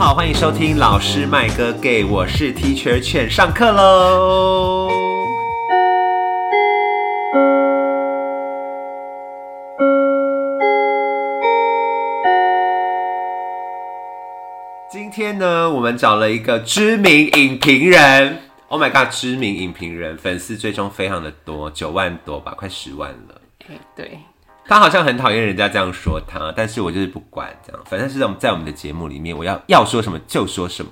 [0.00, 4.88] 好，欢迎收听老师麦哥给，我是 Teacher 犬，上课喽。
[14.90, 23.38] 今天呢，我们找了一个知名影评人，Oh my god，知名影评人，粉丝追踪非常的多，九万多吧，快十万了。
[23.94, 24.18] 对，
[24.66, 30.90] 他好像很讨厌人家这样说他，但是我就是不管这样，反正是在我们在我们的节目里面，我要要说什么就说什么。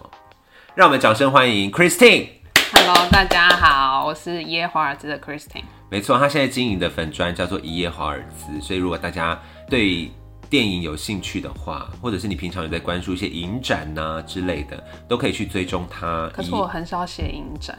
[0.74, 2.28] 让我们掌声欢迎 Christine。
[2.72, 5.64] Hello，大家好，我是一夜华尔兹的 Christine。
[5.90, 10.10] 没错，他现在经营的粉砖叫做一夜华尔兹，所以如果大家对
[10.50, 16.28] 电影有兴趣的话，或者是你平常有在关注一些影展呐、之类的，都可以去追踪他。
[16.32, 17.78] 可是我很少写影展，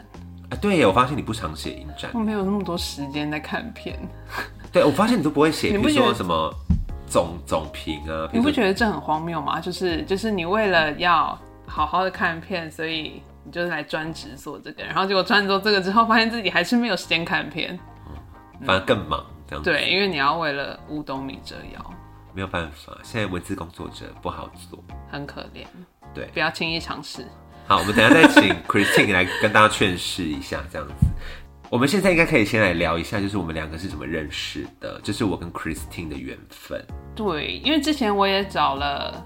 [0.49, 3.99] 啊，对耶，我发现你不常写影展我，没有那么多时间在看片。
[4.71, 6.53] 对我发现你都不会写，比如说什么
[7.07, 9.59] 总总评啊，比你不觉得这很荒谬吗？
[9.59, 17.77] 就是就是你为了要好好的看片，所以你就是来专职做这个，然后结果专职做这个之后，发现自己还是没有时间看片。
[18.65, 19.71] 反而更忙这样子。
[19.71, 21.93] 对，因为你要为了五斗米折腰，
[22.33, 24.83] 没有办法，现在文字工作者不好做。
[25.09, 25.65] 很可怜。
[26.13, 27.23] 对不要轻易尝试。
[27.67, 30.93] 好，我们等一下再请 Christine 来跟大家劝示一下，这样子。
[31.71, 36.83] 我们现在应该可以先来聊一下，就是我们两个是怎么认识的，就是我跟 Christine 的缘分。
[37.15, 39.23] 对，因为之前我也找了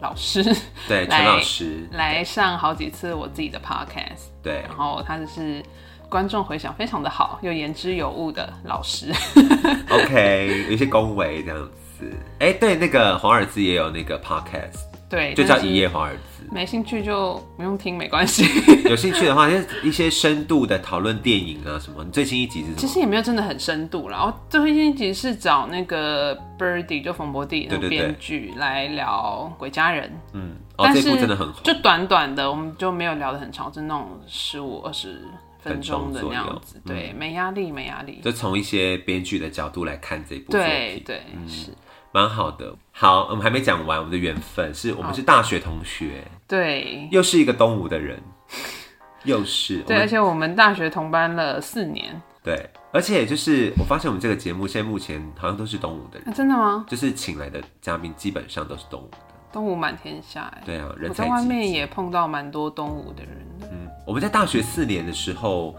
[0.00, 0.42] 老师
[0.88, 4.30] 对，来陈老师，来上好几次我自己的 podcast。
[4.42, 5.62] 对然后他就是
[6.08, 9.12] 观众回响非常的好，又言之有物的老师。
[9.92, 12.10] OK，有一些恭维这样子。
[12.38, 14.80] 哎、对，那个黄尔兹也有那个 podcast，
[15.12, 16.42] 对，就叫一夜华尔兹。
[16.50, 18.44] 没兴趣就不用听，没关系。
[18.88, 22.02] 有兴趣的话，就是一些深度的讨论电影啊什么。
[22.02, 22.76] 你最新一集是什么？
[22.78, 24.16] 其实也没有真的很深度啦。
[24.16, 31.62] 然后最新一集是找那个 Birdy 就冯博弟那编剧来聊《鬼家人》，嗯，哦，但这是部真的很红。
[31.62, 35.22] 就短短的，我们就没有聊得很长，就那种十五二十
[35.58, 36.80] 分钟的那样子。
[36.86, 38.20] 对，没压力，没压力。
[38.22, 41.70] 就从一些编剧的角度来看这部作品，对对、是，
[42.12, 42.74] 蛮好的。
[42.92, 48.22] 好，我们还没讲完，我们的缘分是我们是大学同学，对又是一个东吴的人，
[49.24, 52.20] 又是对，而且我们大学同班了四年。
[52.44, 56.84] 对，而且就是我发现我们这个节目现在目前好像都是东吴的人，啊、真的吗？
[56.88, 59.18] 就是请来的嘉宾基本上都是东吴的。
[59.52, 60.62] 东吴满天下哎。
[60.66, 61.42] 对啊，人我在外。
[61.44, 63.68] 面也碰到蛮多东吴的人的。
[63.70, 65.76] 嗯，我们在大学四年的时候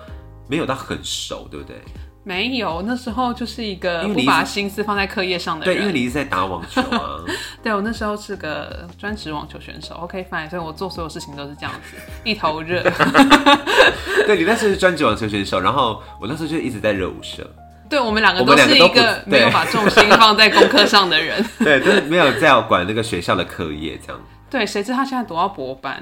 [0.48, 1.82] 没有到很熟，对不对？
[2.24, 5.76] 没有，那时候就是一个不把心思放在课业上的人。
[5.76, 7.20] 对，因为你一直在打网球啊。
[7.62, 12.82] 对我那时候是个专职网球选手，OK fine，所以我做所有事情都是这样子，一头热。
[14.26, 17.46] 对，你那时候是专职网球选手，然后我那时候就一直在热舞社。
[17.90, 21.46] 对我们两个都是一个没有把重心放在功课上的人。
[21.60, 24.22] 对，就是没有在管那个学校的课业这样。
[24.50, 26.02] 对，谁知他现在读到博班？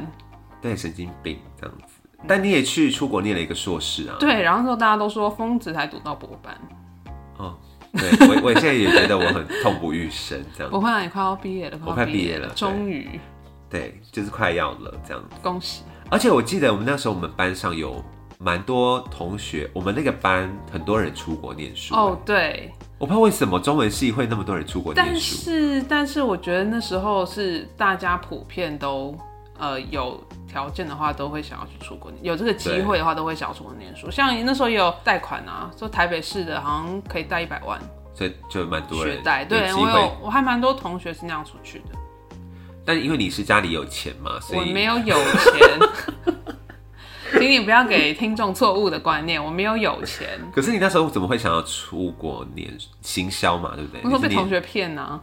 [0.62, 1.91] 对，神经病这样子。
[2.28, 4.16] 但你也去出国念了一个硕士啊？
[4.20, 6.56] 对，然后之后大家都说疯子才读到博班，
[7.38, 7.56] 哦，
[7.94, 10.72] 对我我现在也觉得我很痛不欲生这样。
[10.72, 13.20] 不会啊，你快要毕业了，我快毕业了终于
[13.70, 15.24] 对，就是快要了这样。
[15.42, 15.84] 恭喜。
[16.10, 18.04] 而且我记得我们那时候我们班上有
[18.38, 21.96] 蛮多同学，我们那个班很多人出国念书。
[21.96, 25.12] 哦，对，我不知道为什么中文系会那么多人出国念书。
[25.12, 29.16] 但是但是我觉得那时候是大家普遍都
[29.58, 30.22] 呃有
[30.52, 34.12] 条件的话，都会想要去出国念，有这个机会的话，都会想要出国念书。
[34.12, 37.80] 像那时候也有贷款啊，说台北市的好像可以贷一百万
[38.14, 40.18] 所以就蛮多人学贷，对机我有。
[40.22, 41.98] 我还蛮多同学是那样出去的。
[42.84, 45.80] 但因为你是家里有钱嘛，所以我没有有钱，
[47.40, 50.28] 请你不要给听众错误的观念，我没有有钱。
[50.54, 53.74] 可是你那时候怎么会想要出国念行销嘛？
[53.76, 54.02] 对不对？
[54.04, 55.20] 我说被同学骗呢、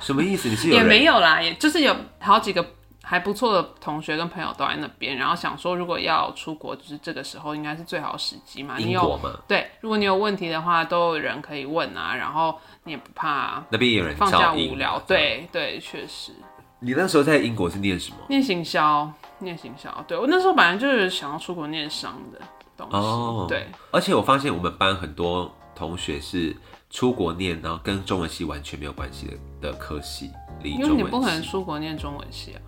[0.00, 0.48] 什么意思？
[0.48, 2.64] 你是有也没有啦，也就是有好几个
[3.08, 8.74] 还不错的同学跟朋友都在那边，然后想说如果要出国，就是这个时候应该是最好的时机嘛。
[8.76, 9.30] 你有英国嘛？
[9.48, 12.54] 对，如果你有问题的话，都有人可以问啊，然后
[12.84, 15.02] 你也不怕那边也有人放假无聊。。
[15.06, 16.32] 对对，确实。
[16.80, 18.18] 你那时候在英国是念什么？
[18.28, 22.38] 念行销，念行销，对我那时候本来就是想要出国念商的
[22.76, 26.54] 东西，哦对，而且我发现我们班很多同学是
[26.90, 29.26] 出国念，然后跟中文系完全没有关系
[29.60, 30.30] 的的科系，
[30.62, 32.60] 理因为你不可能出国念中文系啊。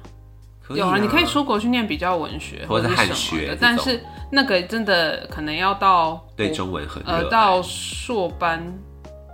[0.70, 4.00] 可以有啊，你可以出国去念比较文学或者是汉者是什么的，学但是
[4.30, 8.62] 那个真的可能要到对中文很热爱呃到硕班，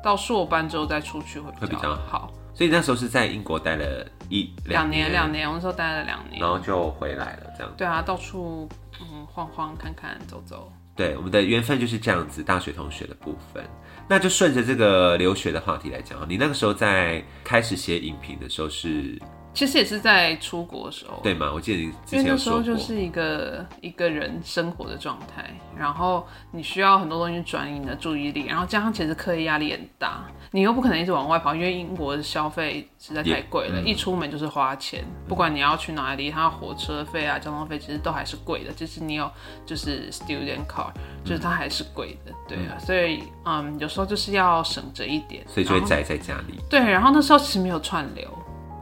[0.02, 2.32] 到硕班之后再出去会会比较较好。
[2.54, 6.48] 所以那时候是在英国待了一两年，年，两年，我那时候待了两年然。
[6.48, 7.70] 后就回来了，这样。
[7.76, 8.66] 对啊，到处
[8.98, 10.72] 嗯晃晃看看走走。
[10.94, 13.62] 对，我们的缘分就是这样子，大学同学的部分。
[14.08, 19.20] 那就顺着这个留学的话题来讲啊，你那个时候在开始写影评的时候是
[19.56, 21.50] 其实也是在出国的时候，对吗？
[21.50, 39.30] 我记得你之前因为那时说，候就是一个一个人生活的状态，然后你需要很多东西转移你的注意力，然后加上其实课业压力很大，你又不可能一直往外跑，因为英国的消费实在太贵了，嗯一出门就是花钱，不管你要去哪里，它火车费啊、交通费其实都还是贵的，就是你有
[39.64, 40.92] 就是 student car，
[41.24, 46.58] 就是它还是贵的，对啊，所以嗯，有时候就是要省着一点，所以就会宅在家里。
[46.68, 48.30] 对，然后那时候其实没有串流。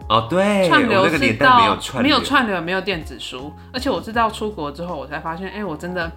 [0.09, 6.11] 哦，对，串流是到串流，没有串流，没有电子书，而且我知道出国之后，我才发现，哎、我真的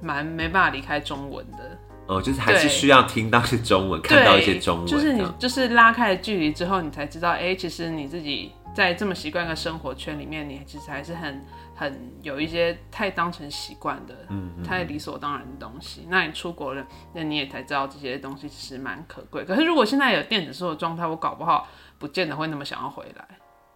[0.00, 1.58] 蛮没办法离开中文的。
[2.06, 11.40] 哦，就是还是需要听到一些中文，看到一些中文，就是你就是拉开了距离之后，你才知道，哎、其实你自己在这么习惯的生活圈里面，你其实还是很
[11.76, 16.04] 很有一些太当成习惯的，嗯太理所当然的东西。
[16.08, 16.84] 那你出国了，
[17.14, 19.44] 那你也才知道这些东西其实蛮可贵。
[19.44, 21.68] 可是如果现在有电子书的状态，我搞不好
[22.00, 23.24] 不见得会那么想要回来，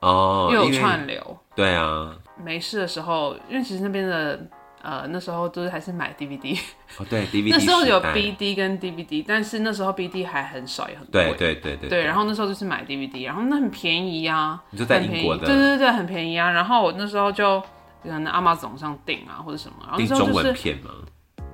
[0.00, 1.38] 哦，因为有串流。
[1.54, 2.12] 对啊，
[2.42, 4.40] 没事的时候，因为其实那边的
[4.82, 6.58] 呃那时候都是还是买 DVD，
[6.98, 11.34] 哦对，DVD 那时候有 BD 跟 DVD，但是那时候 BD 还很少也很贵。
[11.36, 16.50] 对对对对对，然后那时候就是买 DVD，然后那很便宜啊，你就在很便宜英国的对对对，很便宜啊。
[16.50, 17.60] 然后我那时候就
[18.02, 20.90] 可能 Amazon 上订啊或者什么，然后那订中时候就是文片吗？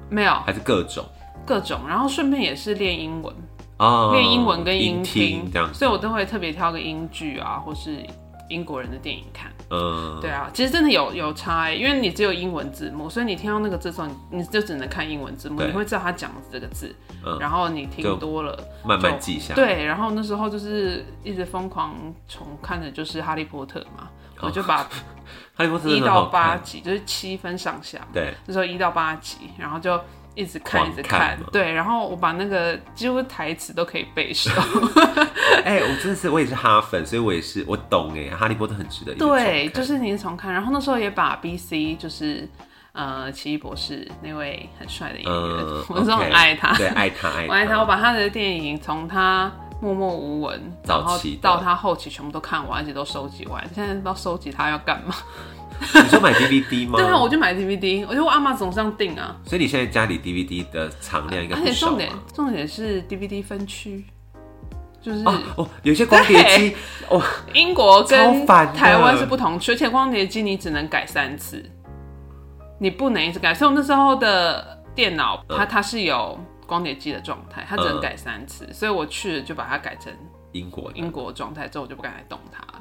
[0.08, 1.04] 没有还是各种
[1.46, 3.34] 各种，然后顺便也是练英文，
[3.80, 7.96] 哦，练英文跟英听这样，所以我都会特别挑个英剧啊，或是
[8.50, 9.50] 英国人的电影看。
[9.70, 16.94] 嗯，对啊，其实真的有有差欸，因为你只有英文字幕，所以你听到那个字的时候，你你就只能看英文字幕，你会知道他讲的这个字，
[17.24, 17.38] 嗯。
[17.38, 21.94] 然后你听多了，慢慢记下，，对，然后那时候就是一直疯狂
[22.28, 24.10] 重看的就是《哈利波特》嘛，
[24.40, 24.48] 哦。
[24.48, 24.82] 我就把
[25.54, 29.98] 哈利波特一到八看，集，就是七分上下，对，那时候一到八集，然后就
[30.40, 31.38] 一直看一直看。
[31.52, 34.50] 对，然后我把那个几乎台词都可以背熟，
[35.64, 42.48] 哎，我真的是我也是哈粉，所以我也是我懂哎，哈利波特很值得对，就是你是重看，然后那时候也把 B C 就是
[42.92, 53.62] 呃奇异博士那位很帅的演员，嗯， 我那时候很爱他，对，爱他爱我爱他，我把他的电影从他默默无闻，然后早期到他后期全部都看完，而且都收集完。
[53.74, 55.14] 现在不知道收集他要干嘛？
[55.80, 56.98] 你说买 DVD 吗？
[56.98, 59.36] 对啊，我就买 DVD，我就阿妈总上订啊。
[59.44, 64.04] 所以你现在家里 DVD 的藏量应该而且重点重点是 DVD 分区，
[65.00, 66.76] 就是哦哦，有些光碟机
[67.08, 67.22] 哦，
[67.54, 71.64] 英国跟台湾是不同区，而且光碟机你只能改三次，
[72.78, 73.54] 你不能一直改。
[73.54, 80.12] 所以我那时候的电脑它它是有光碟机的状态，它只能嗯改三次，所以我去了就把它改成
[80.52, 82.79] 英国，英国状态，之后我就不敢再动它了。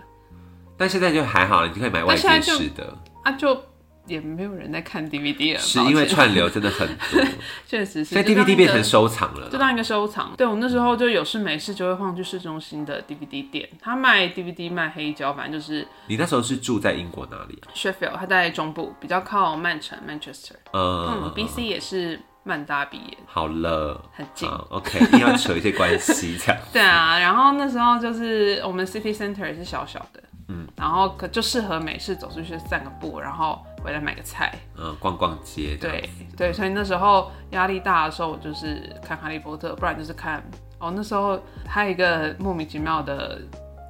[0.80, 3.66] 但现在就还好，你就可以买外接式的，啊，就
[4.08, 7.22] 也没有人在看 DVD 了，是因为串流真的很多，
[7.68, 9.48] 确实是，所以 DVD 变成收藏了。
[9.50, 10.34] 就当一个收藏。
[10.36, 20.54] 对我那时候就有事没事就会晃去市中心的 DVD 店，他卖 DVD 卖黑胶，反正就是你那时候是住在英国哪里啊？Sheffield，他在中部，比较靠曼城 Manchester。
[20.72, 24.50] 嗯嗯，，BC 也是曼大毕业，好了，很近。
[24.70, 26.60] ，OK，一定要扯一些关系这样。
[26.74, 34.52] 对啊，然后那时候就是我们 City Center 也是小小的，嗯，然后可就适合每次走出去散个步，然后回来买个菜。
[34.76, 40.44] 嗯，逛逛街对对，所以那时候压力大的时候，我就是看《哈利波特》，不然就是看
[40.80, 40.92] 哦。
[40.96, 43.40] 那时候还有一个莫名其妙的，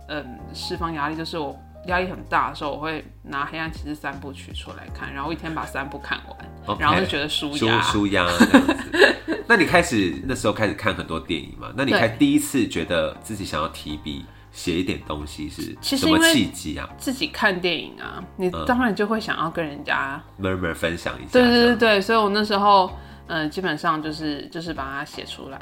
[0.09, 7.81] 嗯，释放压力，就是我压力很大的时候，我会拿《黑暗骑士》三部曲出来看，然后一天把三部看完然后就觉得舒舒压。
[7.81, 9.43] 舒压这样子。
[9.47, 11.71] 那你开始那时候开始看很多电影嘛？
[11.75, 16.89] 那你对开第一次觉得自己想要提笔写一点东西是什么契机啊？
[16.97, 18.65] 自己看电影啊，你嗯。
[18.65, 22.91] 当然就会想要跟人家，？Murmur 分享一下，对对对对，所以我那时候，
[23.27, 25.59] 嗯、基本上就是就是把它写出来。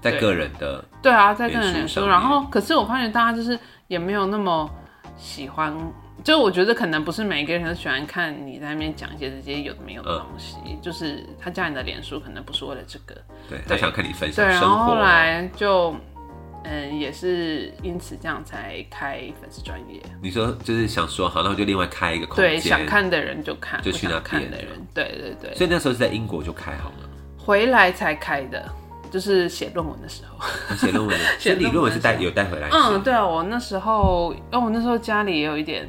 [0.00, 0.20] 在对。
[0.20, 4.68] 个人的对啊，在个人脸书，然后可是我发现大家就是也没有那么
[5.18, 5.76] 喜欢，
[6.24, 13.14] 就我觉得可能不是每一个人都喜欢看你在那边讲一些这些有的没有的东西，就是他加你的脸书可能不是为了这个，
[13.48, 15.94] 对他想看你分，享生活然后后，来就
[16.64, 27.08] 嗯也是因此这样才开粉丝专业，你说就是想说好，那我就另外开一个空对，想看的人就看，就去那边看的人，对对对，所以那时候是在英国就开好了。
[27.38, 28.70] 回来才开的，
[29.10, 30.46] 就是写论文的时候。
[30.76, 35.88] 写论文的， 写所以你论文是带有带回来写，嗯，对啊，我那时候，因为我那时候家里也有一点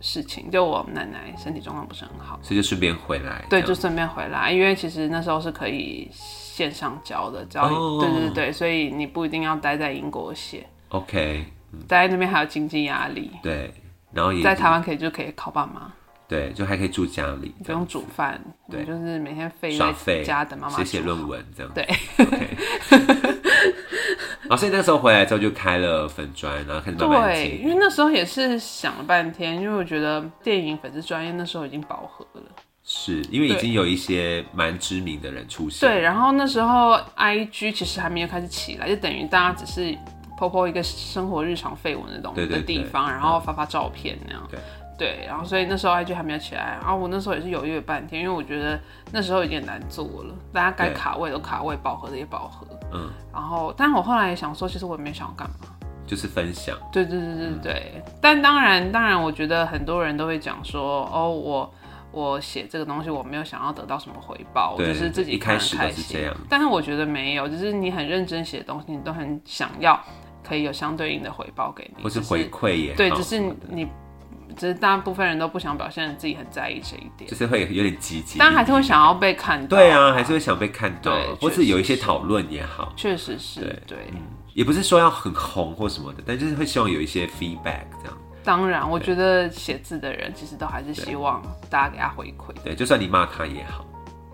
[0.00, 3.44] 事情，就我奶奶身体状况不是很好，所以就顺便回来。
[3.48, 6.10] 对，就顺便回来，因为其实那时候是可以
[6.58, 8.00] 线上教的，只要、哦。
[8.00, 11.44] 对对对，所以你不一定要待在英国写，OK，
[11.86, 13.72] 待在那边还有经济压力，对，
[14.12, 15.92] 然后也在台湾可以就可以靠爸妈，
[16.26, 18.84] 对，就还可以住家里，不用煮饭，对。
[18.84, 21.72] 就是每天废在，家等妈妈写写论文这样。
[21.72, 21.84] 对
[22.18, 22.56] ，OK，
[24.48, 27.68] 啊， 所以那时候回来之后就开了粉砖，然后开始慢慢对，因。
[27.68, 32.47] 为那时候也是想了半天，因为我觉得电影粉丝专业那时候已经饱和了。
[32.90, 35.86] 是因为已对经有一些蛮知名的人出现。
[35.86, 39.94] 对，然后那时候 I G 其实还没有开始起来，就等于大家只是
[40.38, 44.42] PO 一个生活日常绯闻那种对对的地方，然后发发照片那样。
[44.50, 44.58] 对
[44.96, 48.80] 对，然后所以那时候 IG 还没有起来，然后我那时候也是犹豫了半天，因为我觉得
[49.12, 52.66] 那时候有点难做了，大家该卡位都卡位，饱和的也饱和。
[52.94, 55.68] 嗯，然后，但我后来也想说，其实我也没想要干嘛。
[56.06, 56.74] 就是分享。
[56.90, 61.70] 对对对对对，但当然当然，我觉得很多人都会讲说，哦，我
[62.10, 66.34] 我写这个东西，我没有想要得到什么回报，我就是自己一开始看得开心是这样。
[66.48, 70.02] 但是我觉得没有，就是你很认真写的东西，你都很想要
[70.42, 73.38] 可以有相对应的回报给你，或是回馈也对，只是
[73.68, 73.86] 你，
[74.56, 77.30] 只是大部分人都不想表现自己很在意这一点。
[77.30, 83.98] 就，是会有点积极，但还是会想要被看到，对啊，还是会想被看到对，或是有一些讨论也好，确实是对对。
[84.54, 88.18] 也不是说要很红或什么的，但就是会希望有一些 feedback 这样。
[88.48, 93.84] 当然，我觉得写字的人其实都还是希望大家给他回馈，对，就算你骂他也好，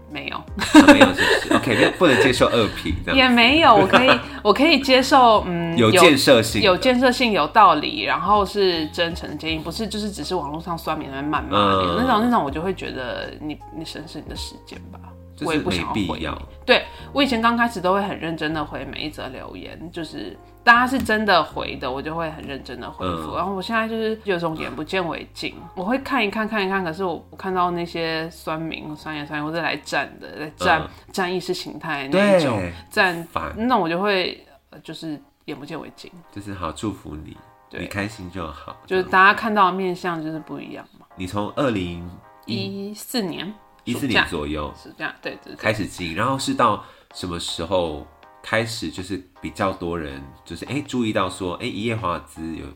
[0.08, 0.36] 没有。
[0.36, 0.44] 啊
[0.86, 1.54] 没有是不是？
[1.58, 3.16] OK，没有不能接受恶评这样。
[3.18, 15.00] 也没有，我可以， 我可以接受，嗯，有建设性有有建设性、有道理，然后是真诚的建议，不是就是只是网络上酸民在那边谩骂你、嗯那种，那种我就会觉得你你省省你的时间吧，
[15.44, 16.40] 我也不想没必要。
[16.64, 23.32] 对我以前刚开始都会很认真的回每一则留言，就是大家是真的回的，我就会很认真的回复。
[23.32, 37.36] 嗯然后我现在就是有种眼不见为净，我会看一看看一看，可是我我看到那些酸民、酸言酸语或者来站的，来站、嗯站意识形态那一种对，站烦，那我就会呃就是眼不见为净，就是好祝福你，
[37.68, 38.74] 对你开心就好。
[38.86, 41.06] 就是大家看到的面相就是不一样嘛。
[41.16, 42.08] 你从二零
[42.46, 43.52] 一四年，
[43.84, 45.56] 一四年左右是这样，对对对。
[45.56, 48.06] 开始进，然后是到什么时候
[48.46, 52.66] 开始就是比较多人就是哎、注意到说哎、一夜华尔兹有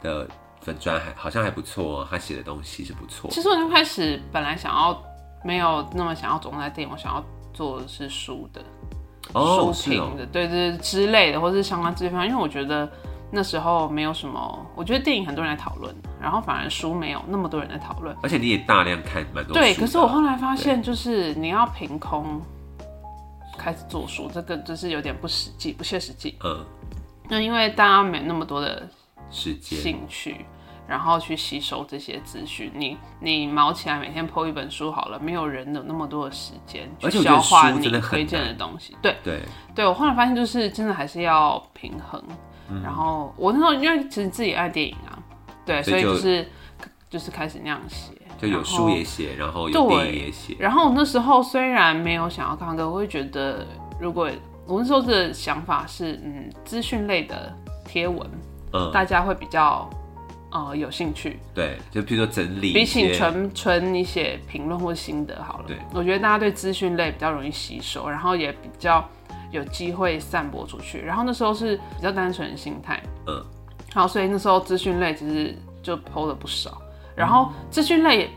[0.00, 0.28] 的
[0.60, 3.28] 粉砖还好像还不错、哦，他写的东西是不错。
[3.32, 5.02] 其实我就开始本来想要
[5.44, 8.62] 没有那么想要着重在电影，我想要做的是书的。
[9.32, 12.88] 哦，书评的，对对对之类的，或是相关这方面，因为我觉得
[13.32, 18.16] 那时候没有什么，我觉得电影很多人在讨论，然后反而书没有那么多人在讨论。
[18.22, 22.40] 而且你也大量看蛮多对，可是我后来发现，就是你要凭空
[23.66, 26.36] 开始做书，这个就是有点不实际、不切实际。
[26.44, 26.64] 嗯
[27.28, 28.88] 那因为大家没那么多的
[29.28, 30.46] 时间兴趣，
[30.86, 32.70] 然后去吸收这些资讯。
[32.72, 38.96] 你你忙起来每天剖一本书好了，没有人有那么多的时间去消化你的推荐的东西。
[39.02, 39.40] 对对
[39.74, 42.22] 对，我后来发现就是真的还是要平衡。
[42.70, 45.18] 嗯然后我那时候因为其实自己爱电影啊，
[45.64, 46.48] 对，所以就是
[47.10, 53.66] 就是开始那样写，就有书也写，然后有电影对也写，然后我那时候虽然没有想要看歌，我会觉得
[54.00, 54.30] 如果
[54.66, 58.28] 我那时候的想法是，嗯，资讯类的贴文，
[58.72, 59.88] 嗯，大家会比较
[60.50, 65.64] 呃有兴趣，对，就比如说整理比起纯纯你写评论或心得好了。
[65.66, 69.08] 对，我觉得大家对资讯类比较容易吸收，然后也比较
[69.50, 71.00] 有机会散播出去。
[71.00, 73.42] 然后那时候是比较单纯的心态，嗯，
[73.94, 76.82] 好，所以那时候资讯类其实就 PO 了不少。
[77.16, 78.30] 然后资讯类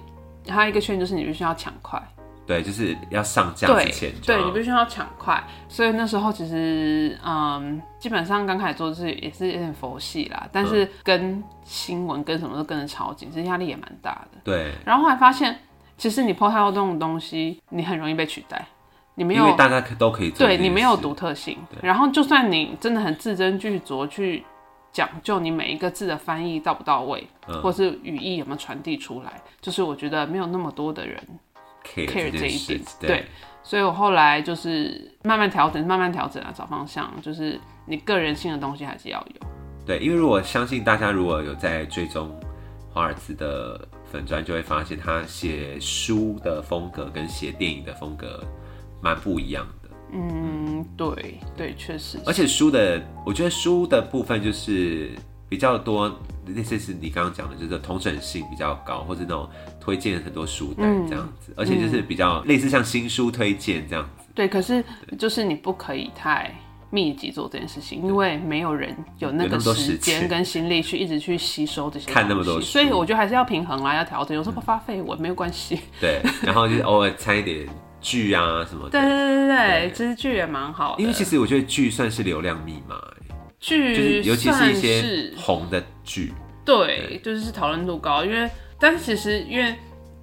[0.47, 2.01] 还有一个缺点就是你必须要抢快。
[2.47, 14.39] 对，就是要上架对之前就对你必须要抢快，所以那时候其实嗯，基本上刚开始做是也是有点佛系啦，但嗯是跟新闻跟什么都跟得超紧，其实压力也蛮大的。
[14.43, 15.59] 对，然后后来发现，
[15.95, 18.65] 其实你 PO 太多这种东西，你很容易被取代，
[19.13, 24.43] 你没有因为大家可都可以做对你没有独特性，然后就算你真的很字斟句酌去
[24.91, 31.21] 讲究你每一个字的翻译到不到位，嗯或是语义有没有传递出来，就是我觉得没有那么多的人
[31.83, 33.25] care 这一点，对对，
[33.63, 39.47] 所以我后来就是慢慢调整，慢慢调整啊，找方向，就是你个人性的东西还是要有。
[39.85, 42.29] 对，因为如果相信大家如果有在追踪
[42.91, 48.43] 华尔兹的粉砖，就会发现他写书的风格跟写电影的风格
[49.01, 49.78] 蛮不一样的。
[50.11, 55.11] 嗯，对对，确实而且书的，我觉得书的部分就是
[55.47, 59.47] 比较多，那些是你刚刚讲的，就是同整性比较高，或者那种
[59.79, 61.07] 推荐很多书单嗯。
[61.07, 64.25] 这样子，而且就是比较类似像新书推荐这样子。
[64.33, 64.83] 对，可是
[65.17, 66.53] 就是你不可以太
[66.91, 70.21] 密集做这件事情，因为没有人有那个时时间。
[70.21, 74.35] 间跟心力去一直去吸收这些看那么多所以我觉得还是要平衡啦，要调整。
[74.35, 75.79] 有时候不发绯闻没有关系。
[75.99, 77.67] 对，然后就是偶尔掺一点
[78.01, 78.91] 剧啊什么的。
[78.91, 83.15] 对对对对对对，其实剧也蛮好的，因为其实我觉得剧算是流量密码、欸
[83.59, 85.33] 剧就是尤其是一些是。
[85.35, 86.31] 红的剧，
[86.63, 89.75] 对，就是讨论度高，因为但是其实因为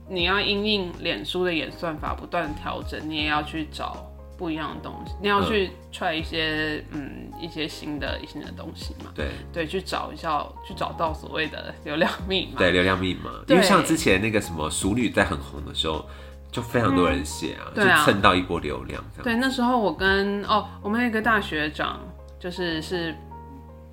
[0.08, 9.10] 你要因应脸书的演算法不断调整，你也要去找不一样的东西，你要去 try 一些嗯一些新的新的东西嘛。
[9.14, 9.28] 对。
[9.52, 12.56] 对，去找一下，去找到所谓的流量密码。
[12.56, 16.08] 对，流量密码，因为像之前那个什么熟女在很红的时候，
[16.56, 19.24] 就非常多人写啊，就蹭到一波流量这样。
[19.24, 22.00] 对，那时候我跟哦，我们有一个大学长，
[22.40, 23.14] 就是是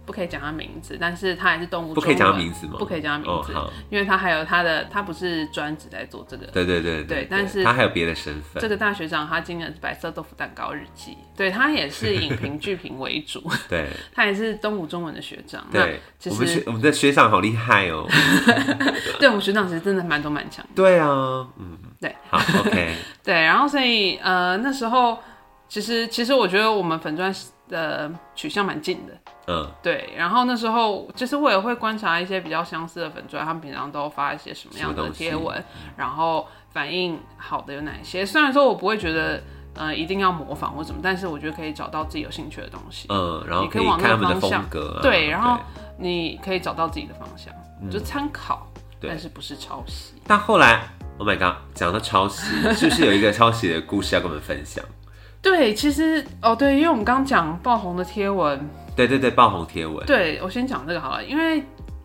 [0.06, 2.76] 不可以讲他名字，但是他也是动物不可以讲他名字吗？
[2.80, 6.46] 不可以讲他名字，哦因为他还有他的，他不是专职在做这个。
[6.48, 8.62] 对对对对但是他还有别的身份。
[8.62, 15.66] 这个大学长他今年是白色豆腐蛋糕日记，对他也是影评剧评为主， 对他也是东吴中文的学长。
[15.72, 18.06] 那对，其我们学实我们的学长好厉害哦。
[19.20, 20.72] 对我们学长其实真的蛮多蛮强的。
[20.76, 25.18] 对啊，嗯，对，好，OK， 对，然后所以呃那时候
[25.70, 27.34] 其实其实我觉得我们粉钻
[27.70, 29.14] 的取向蛮近的。
[29.48, 35.64] 嗯，对，然后那时候就是我也会观察一些比较相似的粉钻，他们平常都发一些什么样的贴文，
[35.98, 38.26] 然后反应好的有哪一些。
[38.26, 39.42] 虽然说我不会觉得
[39.76, 43.08] 呃一定要模仿或什么，但是我觉得可以找到自己有兴趣的东西。
[43.10, 45.02] 嗯，然后你可以往那个看他们的方向风格啊。
[45.02, 45.58] 对，然后
[45.98, 47.54] 你可以找到自己的方向，
[47.90, 48.68] 就参考，
[49.02, 50.14] 但是不是抄袭。
[50.26, 50.84] 但后来
[51.24, 52.44] ，Oh my god，讲到抄袭，
[52.76, 54.84] 是不是有一个抄袭的故事要跟我们分享？
[55.42, 61.64] 对，其实哦对，因为我们刚刚讲爆红的贴文，对对对，爆红贴文，对我先讲这个好了，因为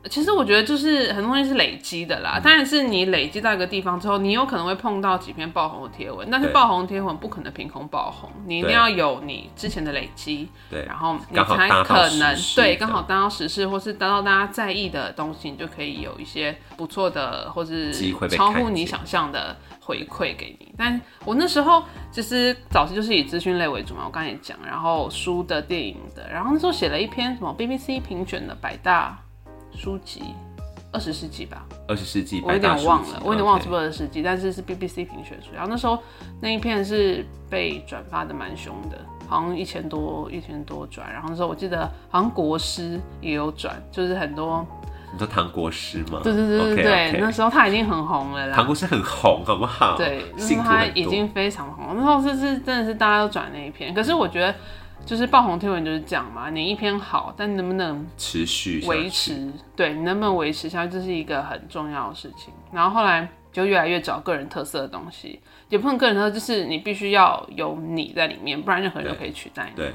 [0.08, 2.40] 其实我觉得就是很多东西是累积的啦。
[2.42, 17.92] 当然是你累积到一个地方之后，你有可能会碰到几篇爆红的贴文，但是爆红贴文不可能凭空爆红，你一定要有你之前的累积，对然后你才可能对刚好搭到时事，或是搭到大家在意的东西，你就可以有一些不错的，或是
[18.28, 20.72] 超乎你想象的回馈给你。
[20.76, 29.18] 但我那时候其实早期就是以资讯类为主嘛，我刚才也讲，然后书的、电影的，然后那时候写了一篇什么 BBC 评选的百大
[29.74, 30.22] 书籍，
[30.92, 35.48] 二十世纪吧，二十世纪我有点忘了，我有点忘了是不是二十世纪，但是是 BBC 评选书。
[35.54, 35.98] 然后那时候
[36.40, 38.98] 那一片是被转发的蛮凶的，
[39.28, 41.12] 好像一千多一千多转。
[41.12, 44.66] 然后那时候我记得好像国师也有转，就是很多，
[45.12, 46.20] 你说唐国师吗？
[46.22, 48.56] 对对对对对 OK，OK 那时候他已经很红了啦。
[48.56, 49.96] 唐国师很红，好不好？
[49.96, 50.84] 对，那时候他。
[50.94, 53.92] 已经非常红，那时候是是真的是大家都转那一篇。
[53.94, 54.52] 可是我觉得
[55.08, 62.52] 就是爆红推文就是这样嘛，你一篇好，但能不能持续维持，对你能不能维持下去，这是一个很重要的事情。
[62.70, 65.40] 然后后来就越来越找个人特色的东西，
[65.70, 69.76] 也不能个人特色，就是你必须要有你在里面，不然任何人都可以取代你。
[69.76, 69.94] 对，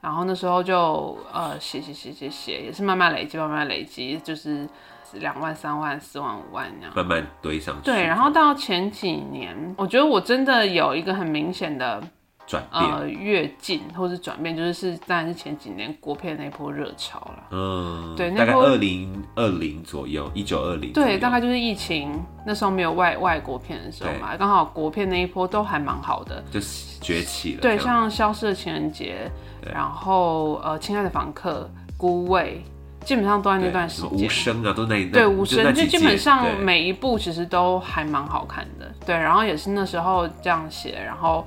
[0.00, 4.66] 然后那时候就呃写写写写写，也是慢慢累积，慢慢累积，就是
[5.12, 6.96] 两万、三万、四万、五万那样。
[6.96, 7.82] 慢慢堆上去。
[7.84, 12.02] 对，然后到前几年，我觉得我真的有一个很明显的
[12.46, 17.44] 转变，呃跃进或是转变，就是是当然是前几年国片那一波热潮了。
[17.50, 26.42] 嗯，对那波大概二零二零左右，一九二零，对，大概就是疫情那时候没有外外国片的时候嘛，刚好国片那一波都还蛮好的。
[26.50, 27.60] 就是崛起了。
[27.60, 29.30] 对，像《消失的情人节》，
[29.72, 32.62] 然后呃，《亲爱的房客》、《孤味》，
[33.06, 34.28] 基本上都在那段时间无。
[34.28, 38.90] 声啊，都那那对，无声就基本上每一部其实都还蛮好看的。
[39.06, 41.46] 对，然后也是那时候这样写，然后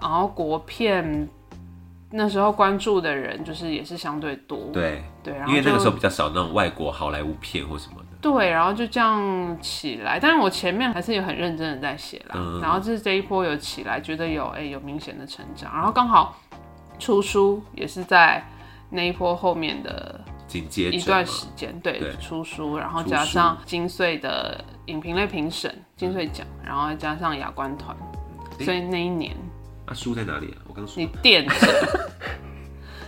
[0.00, 1.28] 然后国片
[2.10, 4.70] 那时候关注的人就是也是相对多。
[4.72, 8.04] 对，对，然后因为那个时候比较少那种外国好莱坞片或什么的。
[8.20, 12.60] 对，然后就这样起来，但是我前面还是有很认真的在写啦，嗯。
[12.60, 16.34] 然后就是这一波有起来，觉得有哎、有明显的成长，然后刚好
[16.98, 18.42] 出书也是在
[18.88, 22.12] 那一波后面的紧接着一段时间，对对。
[22.16, 27.94] 出书，然后加上金穗的影评类评审金穗奖，然后再加上亚冠团，
[28.60, 29.36] 所以那一年
[29.86, 30.62] 啊，书在哪里啊？
[30.66, 31.54] 我刚说你垫着，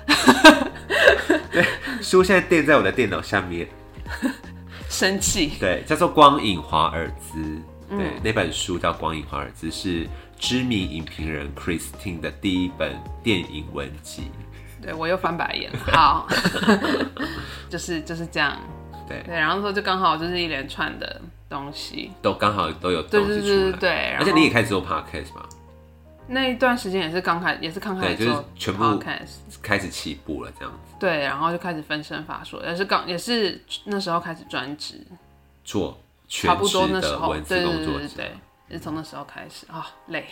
[2.02, 3.66] 书现在垫在我的电脑下面，
[4.88, 7.38] 生气，对，叫做《光影华尔兹》。
[7.88, 14.24] 嗯对，那本书叫《光影华尔兹》，是知名影评人 Christine 的第一本电影文集。
[14.82, 16.26] 对我又翻白眼，好，
[17.70, 18.56] 就是就是这样，
[19.08, 22.10] 对，对，然后说就刚好就是一连串的东西。
[22.20, 23.62] 都刚好都有对对东西出来。
[23.62, 25.46] 对对对，然而且你也开始做 podcast 嘛，
[26.28, 35.00] 那一段时间也是刚开，也是刚开对就是始做全部 podcast，开始起步了这样子，对，然后就开始分身乏术，也是刚也是那时候开始专职，
[35.64, 38.32] 做全差不多职那时候，的文字对对工作者，对
[38.70, 39.64] 是从那时候开始。
[39.70, 40.26] 啊、累。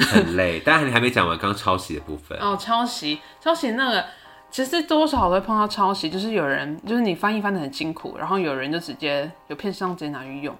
[0.00, 0.60] 很累。
[0.64, 4.04] 但是你还没讲完刚刚抄袭的部分，哦，抄袭抄袭那个。
[4.50, 10.56] 其实多多少会碰到抄袭，就是有人就是你翻译翻的很辛苦，然后有人就直接有片商直接拿去用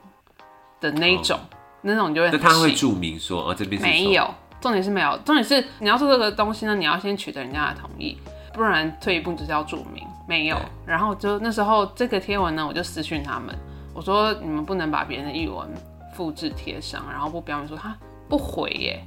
[0.80, 1.38] 的那一种，
[1.82, 4.34] 那种就会那他会注明说哦这边是没有，
[4.64, 8.16] 重点是没有，重点是你要做这个东西呢，你要先取得人家的同意，
[8.54, 10.56] 不然退一步就是要注明没有。
[10.86, 13.54] 然后就那时候这个贴文呢，我就私讯他们，
[13.92, 15.68] 我说你们不能把别人的译文
[16.16, 17.94] 复制贴上，然后不标明说他
[18.26, 19.04] 不回耶，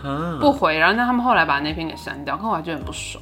[0.00, 3.20] 啊，不回，然后那他们后来把那篇给删掉，可我还觉得很不爽。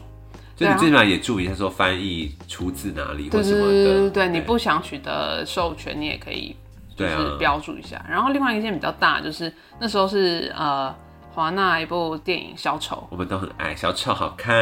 [0.55, 3.73] 就你最起码也注意一下，说翻译出自哪里或对对什么的。
[3.73, 6.55] 对对对，你不想取得授权，你也可以
[6.95, 8.05] 就是标注一下。
[8.07, 10.95] 然后另外一件比较大，就是那时候是呃
[11.35, 14.55] 华纳一部电影《小丑我们都很爱小丑，好看，》，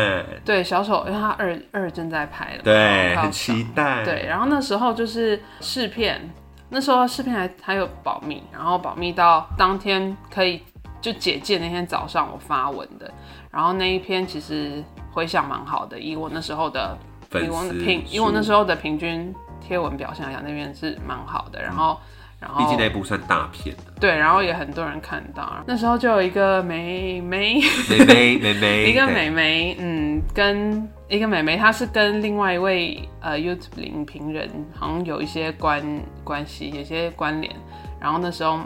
[0.44, 4.04] 对小丑，因为他二二正在拍了，对，很期待。
[4.04, 6.30] 对，然后那时候就是试片，
[6.68, 10.62] 那时候试片还还有保密，然后保密到当天可以
[11.00, 13.12] 就解禁那天早上我发文的，
[13.50, 14.80] 然后那一篇其实
[15.12, 16.96] 回响蛮好的，以我那时候的
[17.28, 21.98] 平以我那时候的平均贴文表现来讲，那边是蛮好的，然后。
[22.40, 25.62] 然后毕竟那部算大片的，对，然后也很多人看到。
[25.66, 27.98] 那时候就有一个妹妹妹
[28.44, 35.84] 妹，一个对美眉，嗯，跟一个妹妹，她是跟另外一位呃 YouTube 影评人好像有一些关
[36.24, 37.54] 关系，有些关联。
[38.00, 38.60] 然后那时候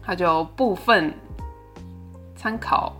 [0.00, 1.12] 她就部分
[2.36, 2.94] 参考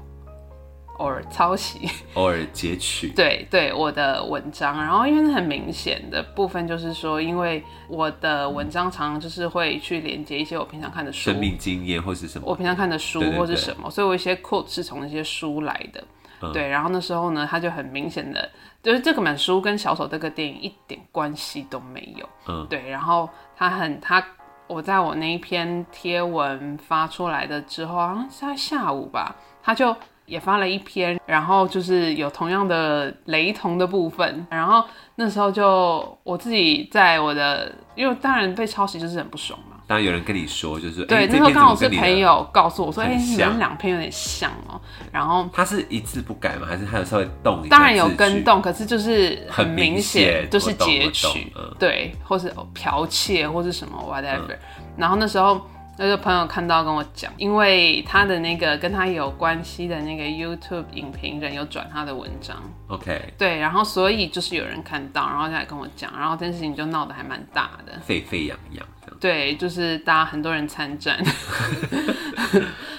[0.99, 16.01] 偶尔抄袭，偶尔截取，对对我的文章，然后因为很明显的部分就是说，因为我的文章常常就是会去连接一些我平常看的书生，命经验或是什么，我平常看的书或是什么，所以我一些 quote 是从那些书来的。
[16.01, 18.51] 嗯对，然后那时候呢，他就很明显的，
[18.83, 22.29] 就是这本书跟小丑这个电影一点关系都没有。
[22.47, 23.27] 嗯，对，然后
[23.57, 24.23] 他很他，
[24.67, 34.85] 我在我那一篇贴文发出来的之后，好像是在下午吧，他就也发了一篇，然后就是有同样的雷同的部分，然后
[35.17, 39.77] 那时候就我自己在我的，因为当然被抄袭就是很不爽嘛。
[39.87, 43.51] 当然有人跟你说，就是对，那时候刚好是朋友告诉我说，哎、很你像？
[43.51, 44.81] 们两篇有点像哦、
[45.13, 46.67] 然后他是一字不改吗？
[46.67, 47.69] 还是他有稍微动一下？
[47.69, 51.71] 当然有跟，动，可是就是很明明显就是截取，嗯。
[51.79, 54.57] 对，或是哦剽窃或是什么 whatever、
[54.97, 55.61] 然后那时候
[55.97, 62.57] 那个朋友看到跟我讲，因为他的那个跟他有关系的那个 YouTube 影评人有转他的文章
[62.89, 67.93] ，OK，对，然后所以就是有人看到，然后就来跟我讲，然后这件事情就闹得还蛮大的。
[68.05, 68.85] 沸沸扬扬
[69.21, 71.23] 对，就是大家很多人参战，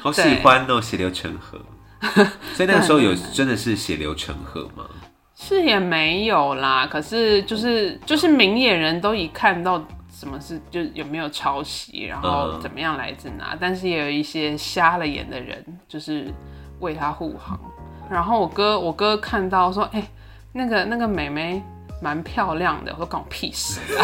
[0.01, 1.60] 好喜欢哦，血流成河。
[2.53, 4.86] 所以那个时候有真的是血流成河吗？
[5.38, 9.86] 是也没有啦，可是就是就是明眼人都一看到
[10.25, 16.33] 什么是就有没有抄袭，然后嗯怎么样来自哪，但是也有一些瞎了眼的人，就是
[16.79, 17.59] 为他护航。
[18.09, 20.03] 然后我哥我哥看到说，哎、
[20.51, 21.61] 那个那个妹妹
[22.01, 24.01] 蛮漂亮的，我说关我屁事啊！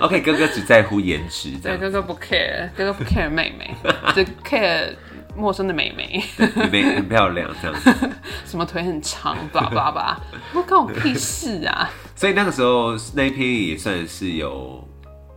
[0.04, 3.74] OK，哥哥只在乎颜值这对，哥哥不 care，哥哥不 care 妹妹，
[4.14, 4.94] 只 care
[5.38, 6.22] 陌生的妹妹，
[6.56, 8.10] 妹妹很漂亮这样子。
[8.44, 10.20] 什么腿很长，叭叭叭，
[10.54, 11.88] 我关我屁事啊！
[12.14, 14.82] 所以那个时候那一篇也算是有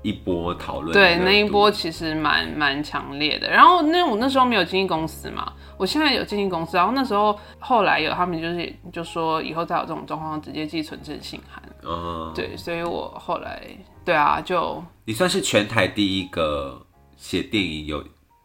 [0.02, 3.50] 一波讨论对，那一波其实蛮蛮强烈的。
[3.50, 6.76] 然后那我那时候没有经纪公司嘛，我现在有经纪公司。
[6.76, 11.62] 然后那时候后来有他们就是就说以后再有这种状况直接寄存证信函。
[11.84, 13.62] 嗯，对，所以我后来
[14.04, 16.84] 对啊就你算是全台第一个
[17.18, 18.04] 写电影有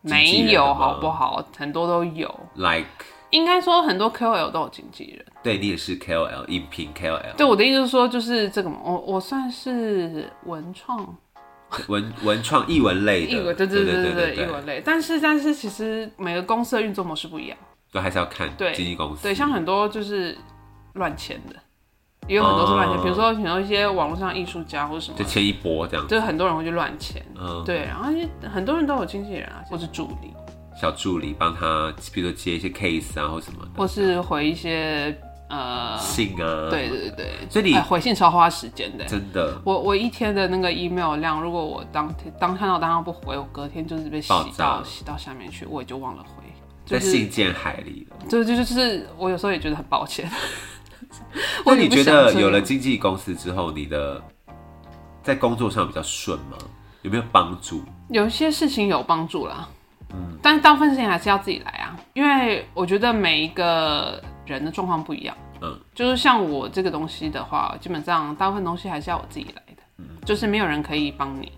[0.09, 1.45] 没有好不好？
[1.57, 2.87] 很多都有，？Like，
[3.31, 5.25] 应该说很多 KOL 都有经纪人。
[5.43, 11.17] 对你也是 KOL 影评 KOL，对我的意思是说，就是这个嘛，我我算是文创
[11.89, 14.83] 文文创译文类的，对对对对对，对艺文类。
[14.85, 17.59] 但是但是其实每个公司的运作模式不一样。
[17.93, 19.23] 都还是要看对经纪公司。
[19.23, 20.37] 对，像很多就是
[20.95, 21.57] 乱签的，
[22.29, 22.99] 也有很多是乱签。
[22.99, 27.23] 哦比如说，比如说一些网络上艺术家或者什么就，签一波这样子，就是很多人会去乱签。
[27.39, 30.33] 嗯，对，然后也很多人都有经纪人啊，或是助理，
[30.81, 35.17] 小助理帮他，比如说接一些 case 啊或什么的或是回一些
[35.49, 39.05] 呃，信啊，对对对，所以你哎回信超花时间的。
[39.05, 46.43] 真的我我一天的那个 email 量，如果我当天当看到当下不回，我隔天就是被洗到洗到下面去，我也就忘了回。
[46.85, 48.17] 就是在信件海里了。
[48.29, 50.29] 就就就是我有时候也觉得很抱歉。
[51.67, 54.23] 那你觉得有了经纪公司之后，你的
[55.23, 56.57] 在工作上比较顺吗？
[57.03, 57.85] 有没有帮助？
[58.09, 59.69] 有一些事情有帮助啦，
[60.13, 71.53] 嗯，但大部分事情还是要自己来啊，因为我觉得每一个人的状况不一样，嗯，就是像我这个东西的话，基本上大部分东西还是要我自己来的，嗯，就是没有人可以帮你，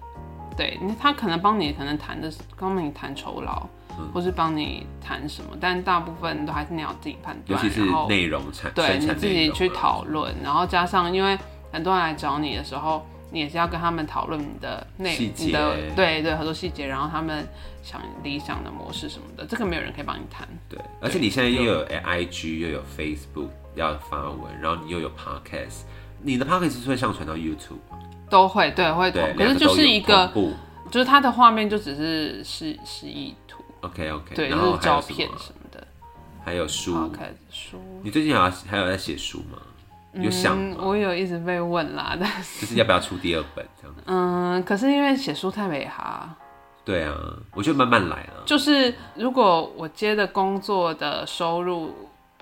[0.56, 3.66] 对，你他可能帮你，可能谈的是帮你谈酬劳，
[4.12, 11.38] 或是帮你谈什么，但大部分都还是你要自己判断，尤其是然后内容产对你自己去讨论，然后加上因为
[11.72, 17.46] 很多人来找你的时候，你也是要跟他们讨论你的内你的对对很多细节，然后他们
[17.82, 20.46] 想理想的模式什么的，这个没有人可以帮你谈。
[20.68, 25.82] 对，而且你现在又有 IG 又有 Facebook 要发文，然后你又有 Podcast，
[26.22, 27.98] 你的 Podcast 是会上传到 YouTube 吗？
[28.30, 30.30] 都会对会可是就是一个
[30.90, 33.47] 就是它的画面就只是示示意图，
[33.80, 35.28] OK OK，对，然后照片？
[35.38, 35.86] 什么的。
[36.44, 36.94] 还有书。
[36.94, 39.58] Podcast 书，你最近还有还有在写书吗？
[40.14, 44.02] 有想嗯，我有一直被问啦， 但是就是要不要出第二本这样子？
[44.06, 46.34] 嗯，可是因为写书太美哈，
[46.84, 47.14] 对啊，
[47.52, 48.42] 我觉得慢慢来啊。
[48.46, 51.94] 就是如果我接的工作的收入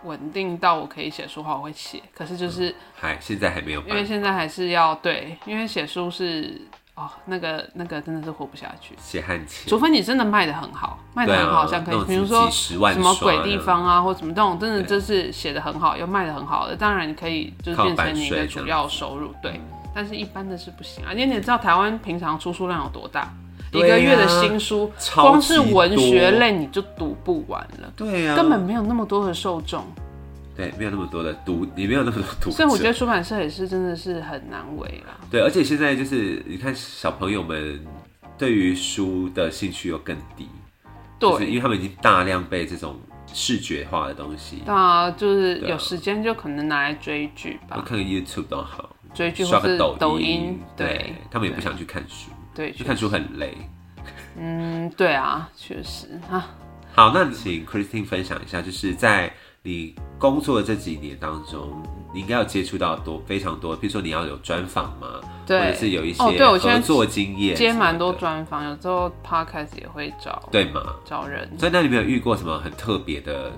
[0.04, 2.00] 稳定到我可以写书的话，我会写。
[2.14, 6.58] 可是就是还现在还没有因为现在还是要对，因为写书是
[6.96, 8.94] 哦，那个那个真的是活不下去。
[8.98, 19.60] 血汗钱，除非你真的卖的很好，卖的很好，像可以，比如说什么鬼地方啊，或什么这种，真的对就是写的很好，又卖的很好的，当然你可以就是靠变成你的主要收入，对。
[19.94, 23.32] 但是一般的是不行啊，因为你知道台湾平常出书量有多大，
[23.72, 29.84] 一个月的新书，超光是文学多类你就读不完了，对呀、根本没有那么多的受众，
[30.56, 32.56] 对，没有那么多的读，你没有那么多读者。
[32.56, 35.18] 所以我觉得出版社也是真的是很难为啦。
[35.30, 37.84] 对，而且现在就是你看小朋友们
[38.38, 40.48] 对于书的兴趣又更低，
[41.20, 42.98] 就是因对，为他们已经大量被这种
[43.32, 51.14] 视觉化的东西，那就是有时间就可能拿来追剧吧，我看个 YouTube 都好，追剧刷个抖抖音，对对。
[51.30, 53.54] 他们也不想去看书，对，去看书很累。
[54.38, 56.08] 嗯，对啊，确实。
[56.30, 56.48] 啊，
[56.94, 59.32] 好，那请 Christine 分享一下，就是在
[59.66, 61.82] 你工作的这几年当中，
[62.14, 70.94] 你应该有接触到多非常多，比如说你要有专访嘛，对或者是有一些合作经验，接蛮多，专访，有时候 podcast 也会找对嘛？
[71.04, 71.50] 找人。
[71.58, 73.50] 所以那你没有遇过什么很特别的、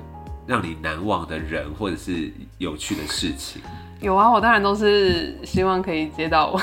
[0.46, 3.60] 让你难忘的人，或者是有趣的事情？
[4.00, 6.58] 有啊，我当然都是希望可以接到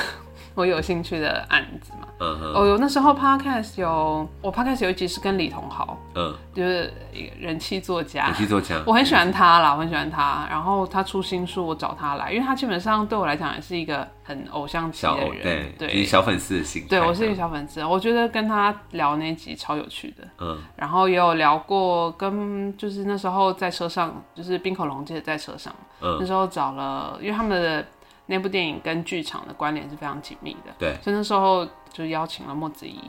[0.56, 2.08] 我我有兴趣的案子嘛。
[2.18, 6.90] 嗯哼，哦，有那时候 podcast 有我 podcast 有一集是跟李同豪，嗯，就是
[7.38, 8.24] 人气作家。
[8.28, 10.46] 人气作家，我很喜欢他啦，我很喜欢他。
[10.50, 15.88] 然后他出新书，我找他来，因为他基本上对我来讲也是一个很偶像级的人，偶对，对。
[15.88, 16.88] 就是小粉丝的心态。
[16.88, 20.26] 对我是一个小粉丝，我觉得跟他聊那集超有趣的。
[20.38, 20.58] 嗯。
[20.74, 26.16] 然后也有聊过跟就是那时候在车上，就是冰口龙介在车上，嗯。
[26.18, 27.84] 那嗯，时候找了，因为他们的
[28.26, 33.00] 那部电影跟剧场的关联是非常紧密的，对，所以那时候就邀请了莫子仪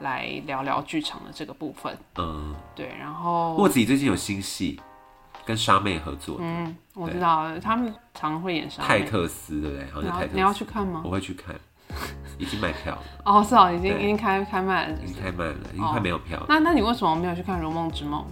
[0.00, 1.96] 来聊聊剧场的这个部分。
[2.16, 4.80] 嗯，对，然后莫子仪最近有新戏
[5.44, 8.82] 跟沙妹合作，嗯，我知道他们常会演啥？
[8.82, 9.90] 泰特斯对不对？
[9.90, 10.34] 好像泰特斯。
[10.34, 11.10] 你要去看吗我？
[11.10, 11.54] 会去看，
[12.38, 16.46] 已经买票了，哦，是哦，已经已经开开卖了已经开卖了，已经快没有票了。
[16.48, 18.26] 那那你为什么没有去看《如梦之梦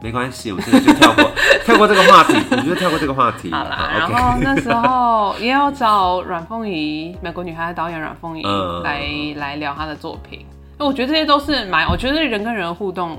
[0.00, 1.24] 没关系，我们现在就跳过
[1.64, 3.50] 跳过这个话题，我们就跳过这个话题。》？
[3.52, 9.02] 好啦，然后那时候也有找阮凤仪，美国女孩的导演阮凤仪嗯来
[9.36, 10.46] 来聊她的作品。
[10.78, 13.18] 那我觉得这些都是蛮，我觉得人跟人互动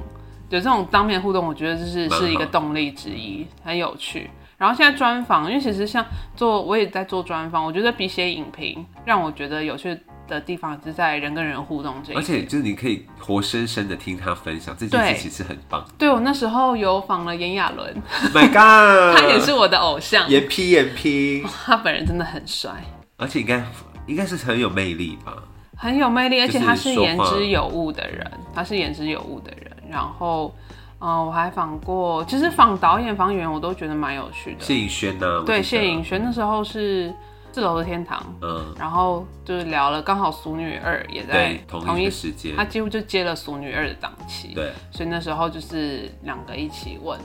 [0.49, 4.29] 有这种当面互动，我觉得这是是一个动力之一，很有趣。
[4.57, 9.97] 然后现在专访，因为其实像做我也在做专访，我觉得比写影评让我觉得有趣
[10.29, 12.21] 的地方是在人跟人互动这一而。
[12.21, 15.83] 且就是你可以活生生的听他分享这件对事，其实很棒。
[15.97, 17.93] 对我那时候有访了炎亚纶
[18.33, 22.71] ，My God，他也是我的偶像，眼皮眼皮，他本人真的很帅。
[23.17, 23.61] 而且应该
[24.05, 25.33] 应该是很有魅力吧？
[25.75, 29.71] 很有魅力，而且他是言之有物的人，他是言之有物的人。
[29.89, 30.53] 然后，
[30.99, 34.59] 嗯、我还访过，其实访导演、访演员我都觉得蛮有趣的。
[34.59, 37.09] 谢颖轩呐，我对，谢颖，轩那时候是
[37.51, 42.55] 《四楼的天堂》，嗯，然后就是聊了，刚好《俗女二》也在对，同一个时间。
[42.55, 47.19] 他，几乎就接了《俗女二》的档期，对，所以那时候就是两个一起问，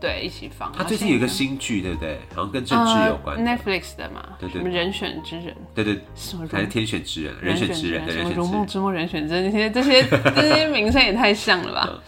[0.00, 0.72] 对，一起放。
[0.72, 2.18] 他最近有一个新剧，对不对？
[2.34, 4.52] 好像跟政治有关呃，Netflix 的嘛，对对。
[4.54, 10.02] 什么人选之人，对对，什么还是天选之人，人选之人，对什么如梦之梦、人选之人，这些这些
[10.34, 11.88] 这些名称也太像了吧。
[11.90, 12.00] 嗯？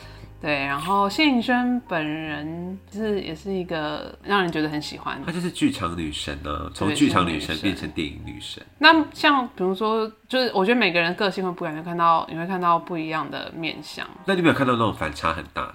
[0.43, 5.23] 对，然后谢颖轩本人是也是一个让人觉得很喜欢。
[5.25, 14.05] 她就是剧场女神啊，从对剧场女神变成电影女神，那像比如说，就是我觉得每个人个性会不一样，看到你会看到不一样的面相。
[14.25, 15.75] 那你有没有看到那种反差很大的？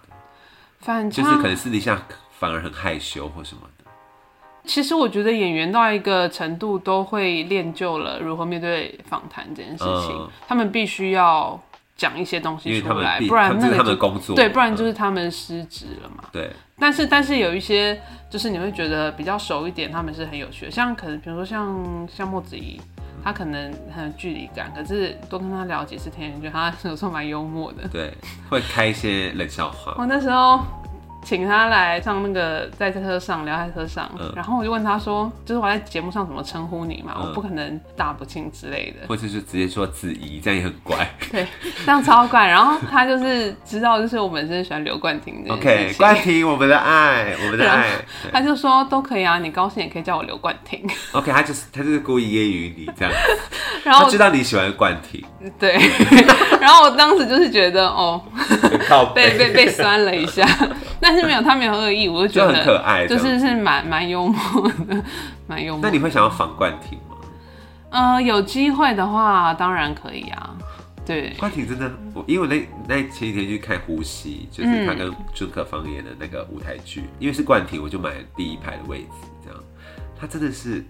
[0.79, 1.99] 反差就是可能私底下
[2.29, 3.89] 反而很害羞或什么的，
[4.65, 11.59] 其实我觉得演员到一个程度都会练就了如何面对访谈这件事情，嗯他们必须要
[11.97, 16.23] 讲一些东西出来，不然那个工作，对，不然嗯就是他们失职了嘛。
[16.31, 22.79] 对，但是但是有一些就是你会觉得比较熟一点，他们是很有趣的，像可能比如说像像莫子怡，
[23.23, 27.87] 他可能很有距离感，可是多跟他聊几次天，觉得他有时候蛮幽默的。
[27.87, 28.13] 对，
[28.49, 29.95] 会开一些冷笑话。
[29.97, 30.63] 我那时候
[31.27, 41.05] 请他来上那个在车上聊在车上，嗯然后我就问他说，就是我在节目上怎么称呼你嘛，嗯我不可能大不敬之类的，或者是直接说子怡，这样也很怪。
[41.29, 41.45] 对，
[41.85, 42.47] 这样超怪。
[42.47, 47.89] 然后他就是知道，就是我本身喜欢刘冠廷的 OK，冠廷，我们的爱，我们的爱。
[48.31, 50.89] 他就说都可以啊，你高兴也可以叫我刘冠廷。
[51.11, 53.13] OK，他就是他就是故意揶揄你这样。
[53.83, 55.21] 然后他知道你喜欢冠廷，
[55.59, 55.77] 对，
[56.61, 58.21] 然后我当时就是觉得哦，
[58.87, 60.45] 靠被被被酸了一下，
[60.99, 65.03] 但是没有他没有恶意，我就觉就得很可爱，就是是蛮蛮幽默的，
[65.47, 65.81] 蛮幽默。
[65.81, 67.15] 那你会想要仿冠廷吗？
[67.89, 70.55] 呃有机会的话，当然可以啊。
[71.05, 79.57] 对，冠廷真的，我因为我那那前几天去看《呼吸》，就是他跟孙可芳演的那个舞台剧，因为是冠廷，我就买了第一排的位置，这样
[80.19, 80.85] 他真的是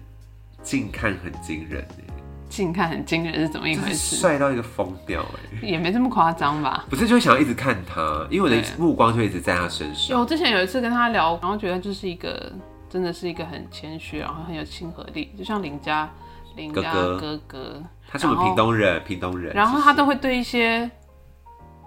[0.60, 2.14] 近看很惊人哎，
[2.48, 4.16] 近看很惊人是怎么一回事？
[4.16, 5.58] 帅到一个疯掉哎。
[5.62, 6.84] 也没这么夸张吧。
[6.88, 10.16] 不是，就会想要一直看他，因为我的目光就一直在他身上。
[10.16, 12.50] 有，我之前有一次跟他聊，然后觉得就是一个
[12.88, 16.08] 真的是一个很谦虚，然后很有亲和力，就像林家
[16.56, 19.54] 林家哥哥哥哥，他是我们屏东人，屏东人。
[19.54, 20.90] 然后他都会会对一些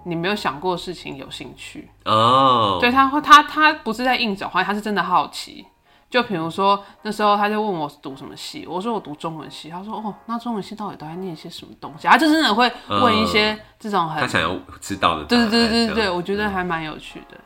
[0.04, 1.88] 你没有想过的事情有兴趣。
[2.04, 5.66] 哦，对，他会他他不是在硬找话，他是真的好奇。
[6.12, 12.06] 就比如说那时候他就问我读什么系，我说我读中文系，他说哦，那中文系到底都在念些什么东西？
[12.06, 15.50] 他就真的会问一些这种很他想要知道的答对案。
[15.50, 17.38] 对对对对，我觉得还蛮有趣的。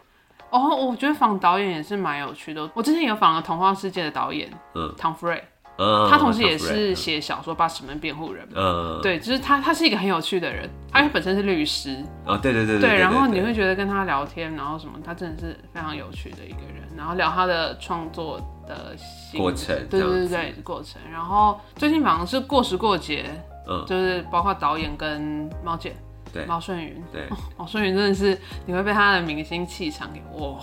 [0.50, 2.68] 哦，我觉得仿导演也是蛮有趣的。
[2.74, 5.42] 我之前有仿了《童话世界》的导演，嗯唐福瑞，
[5.78, 8.54] 嗯他同时也是写小说《八十门辩护人》嘛。
[8.56, 10.68] 嗯，对，就是他，他是一个很有趣的人。
[10.92, 16.82] 他本身是律师，哦，对对对对，然后你会觉得跟他聊天，然后什么，他真的是非常有趣的一个人。
[16.96, 18.96] 然后聊他的创作的
[19.36, 20.98] 过程对对对对，过程。
[21.12, 23.26] 然后最近反正是过时过节，
[23.68, 25.94] 嗯就是包括导演跟猫姐，
[26.32, 30.58] 对毛顺云，对， 毛顺云真的是你会被他的明星气场给哇，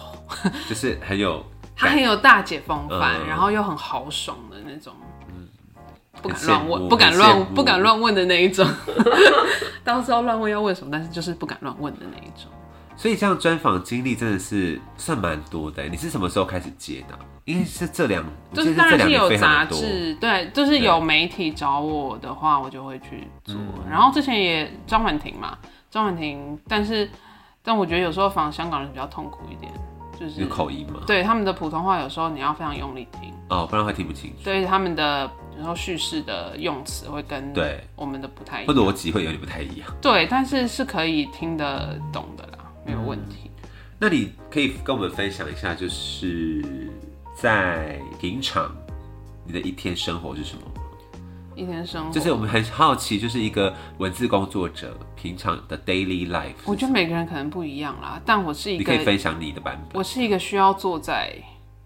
[0.67, 1.45] 就是很有
[1.77, 4.93] 他很有大姐风范，嗯然后又很豪爽的那种，
[6.21, 8.67] 不敢乱问，不敢乱不敢乱问的那一种。
[9.83, 12.51] 当时知道乱问要问什么，但是就是不敢乱问的那一种。
[12.95, 15.83] 所以这样专访经历真的是算蛮多的。
[15.83, 17.17] 你是什么时候开始接的？
[17.43, 19.65] 因为是这两，就是当然是有杂。
[19.65, 23.55] 志，对，就是有媒体找我的话，我就会去做。
[23.55, 25.57] 嗯然后之前也张婉婷嘛，
[25.91, 27.09] 张婉婷，但是
[27.61, 29.69] 但我觉得有时候访香港人比较痛苦一点，
[30.19, 31.01] 就是有口音吗？
[31.07, 39.87] 对他们的普通话有时候你要非常用力听，哦，不然会听不清楚，对他们的然后叙事的用词会跟对我们的不太一或样，逻辑会有点不太一样。
[40.01, 43.49] 对，但是是可以听得懂的啦，没有问题。
[43.99, 46.63] 那你可以跟我们分享一下，就是
[47.35, 48.75] 在平常
[49.45, 50.72] 你的一天生活是什么吗？
[51.55, 56.53] 一天生活，就是我们很好奇，就是一个文字工作者平常的 daily life。
[56.65, 61.33] 我觉得每个人可能不一样啦，但我是一个你可以分享你的版本我是一个需要坐在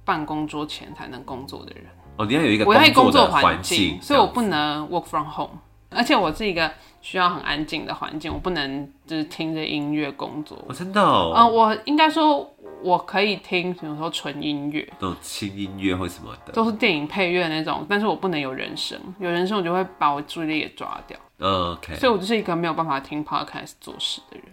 [0.06, 1.86] 办公桌前才能工作的人。
[2.18, 2.26] 哦。
[2.26, 5.58] 你要有一个我要工工作环环境，所以我不能 work from home，
[5.90, 6.70] 而且我是一个
[7.02, 10.58] 需要很安静的环境，我不能就是听着音乐工作。
[10.68, 16.52] 哦，真的哦，呃，我应该说我可以听，比如说纯音乐，那种轻音乐或什么的。
[16.54, 24.46] 都是电影配乐那种，但是我不能有人声，有人声我就会把我注意力给抓掉，嗯 OK，所以我就是一个没有办法听 podcast 做事的人。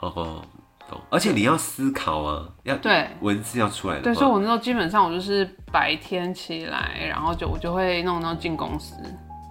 [0.00, 0.42] 哦哦，
[0.88, 1.00] 懂。
[1.10, 8.94] 而且你要思考啊，要对文字要出来的对，所以我那时候基本上我就是白天起来，然后就我就会弄弄进公司，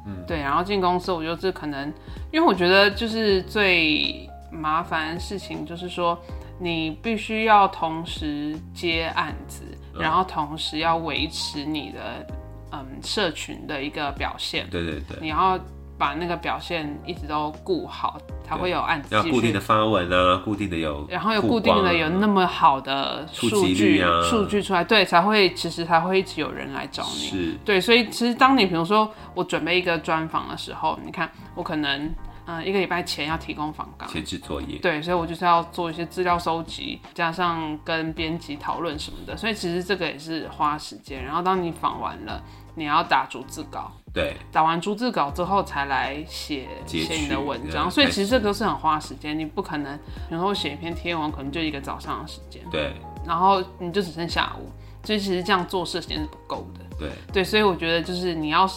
[0.09, 1.93] 嗯，对，然后进公司我就是可能，
[2.31, 6.19] 因为我觉得就是最麻烦的事情就是说，
[6.59, 12.27] 你必须要同时接案子，然后同时要维持你的
[12.71, 15.59] 嗯社群的一个表现，对对对，你要
[15.99, 27.27] 把那个表现一直都顾好，才会有案子要固定的发文啊，固定的有，然后有固定的有那么好的数据啊数据出来，对，才会其实才会一直有人来找你。
[27.27, 32.05] 是对，所以其实当你比如说我准备一个专访的时候，你看我可能
[32.45, 34.77] 嗯、呃一个礼拜前要提供访纲，前置作业。
[34.77, 41.21] 对，所以我就是要做一些资料收集，加上跟编辑讨论什么的，所以其实这个也是花时间。
[41.23, 42.41] 然后当你访完了，
[42.75, 52.93] 你要打逐字稿，对，打完逐字稿之后才来写写你的文章，嗯所以其实这个是很花时间，你不可能，然后写一篇贴文可能就一个早上的时间，对。
[53.25, 54.69] 然后你就只剩下午，
[55.03, 56.97] 所以其实这样做事时间是不够的。
[56.97, 58.67] 对，对，所以我觉得就是你要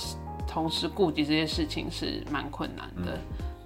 [0.46, 3.18] 同时顾及这些事情是蛮困难的。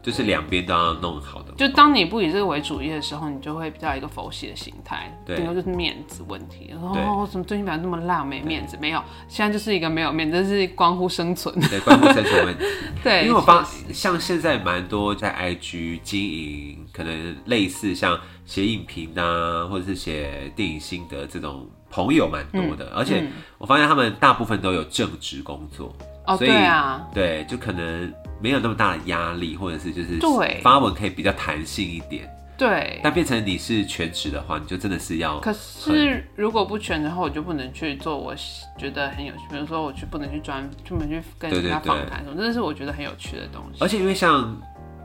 [0.07, 1.53] 就是两边都要弄好的。
[1.57, 6.69] 就当你不以这个为主业的时候，你就会比较一个佛系的心态，对顶多就是面子问题。
[6.71, 8.79] 然后对哦，怎么最近表现那么烂，没面子？
[8.81, 11.53] 没有，现在就是一个没有面子，这是关乎生存。
[11.69, 12.65] 对，关乎生存问题。
[13.03, 23.27] 对，因为我发像现在蛮多在 IG 经营，可能类似像写影评啊，或者是写电影心得这种朋友蛮多的，而且
[23.59, 25.93] 我发现他们大部分都有正职工作，
[26.27, 32.29] 哦，对啊，对，就可能没有那么大的压力，或者是就是对发文可以比较弹性一点。
[32.59, 33.01] 对。
[33.03, 35.39] 但变成你是全职的话，你就真的是要。
[35.41, 38.35] 可是如果不全职的话，我就不能去做我
[38.79, 43.79] 觉得很有趣，比如说我去不能去专，不能去跟人家访谈什么，这是我觉得很有趣的东西。
[43.83, 44.59] 而且因为像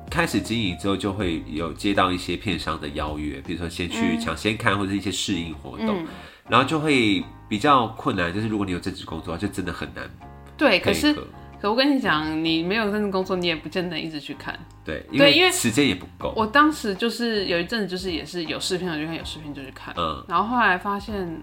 [0.09, 6.05] 开始经营之后，就会有接到一些片商的邀约，比如说先去抢先看或者一些试映活动，
[6.47, 8.33] 然后就会比较困难。
[8.33, 10.09] 就是如果你有正职工作，就真的很难。
[10.57, 11.13] 对，可是。
[11.61, 14.57] 可我跟你讲，你没有认真工作，你也不见得一直去看。
[14.83, 16.33] 对，因为时间也不够。
[16.35, 19.93] 我当时就是有一阵子，就是也是有视频我就看，有视频就去看。
[19.95, 20.25] 嗯。
[20.27, 21.39] 然后后来发现，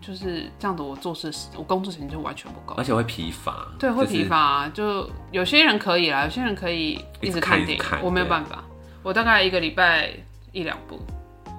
[0.00, 3.68] 就是这样子，我做事我工作时间就完全不够，而且会疲乏。
[3.78, 4.68] 对，会疲乏。
[4.70, 8.64] 就有些人可以啦，有些人可以一直看电影，我没有办法。
[9.04, 10.10] 我大概一个礼拜
[10.50, 11.00] 一两部。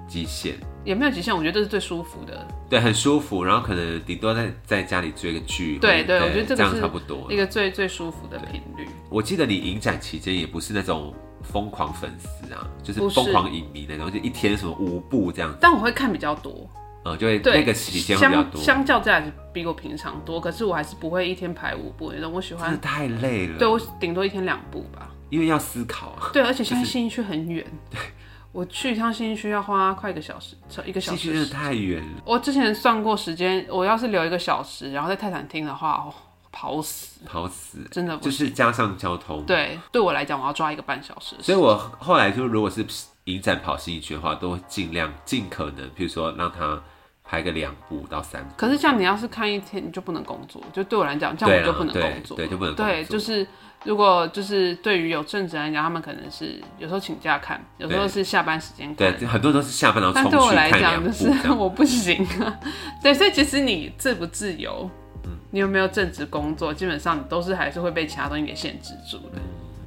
[0.09, 0.55] 极限。
[0.83, 2.45] 也没有极限，我觉得这是最舒服的。
[2.69, 5.77] 对，很舒服，然后可能顶多在在家里追个剧。
[5.79, 8.87] 对对，我觉得这个样差不多，一个最最舒服的频率。
[9.09, 15.55] 我记得你影展期间也不是那种疯狂粉丝啊，就是疯狂影迷那种，就一天什么五部这样。
[15.61, 16.69] 但我会看比较多，
[17.05, 18.61] 呃，就会那个期间比较多。
[18.61, 22.31] 相较之下是比我平常多，可是我还是不会一天排五部那种。
[22.33, 26.31] 我喜欢太累了，对我顶多一天两部吧，因为要思考啊。
[26.33, 27.65] 对，而且现在新区很远。
[27.89, 27.99] 对。
[28.53, 31.17] 我去一趟新区要花快一个小时，车一个小时。
[31.17, 32.21] 新区真的太远了。
[32.23, 36.07] 我之前算过时间，我要是留一个小时，然后在泰坦厅的话，
[36.51, 39.43] 跑死，跑死，真的就是加上交通。
[39.45, 41.35] 对，对我来讲，我要抓一个半小时。
[41.41, 42.85] 所以我后来就如果是
[43.23, 46.79] 影展跑新区的话，都会尽量尽可能，比如说让他
[47.23, 48.51] 拍个两部到三部。
[48.55, 50.61] 可是像你要是看一天，你就不能工作。
[50.71, 53.47] 就对我来讲，这样我就不能工作，对，就不能工作对，就是。
[53.83, 59.17] 如果就是对于有正职来讲，他们可能是有时候请假看，有时候是下班时间看。
[59.17, 62.59] 对，很多都是下班然后但对我来讲，就是 我不行啊。
[63.03, 64.89] 对，所以其实你自不自由，
[65.25, 69.41] 嗯，你有没有正职工作，基本上你都是还是会被其他东西给限制住的。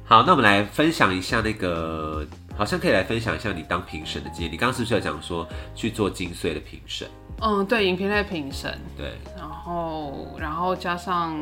[0.05, 2.25] 好，那我们来分享一下那个，
[2.55, 4.51] 好像可以来分享一下你当评审的经验。
[4.51, 5.45] 你刚刚是不是有讲说
[5.75, 7.07] 去做金穗的评审？
[7.41, 8.73] 嗯，对，影评类评审。
[8.95, 11.35] 对，然后然后加上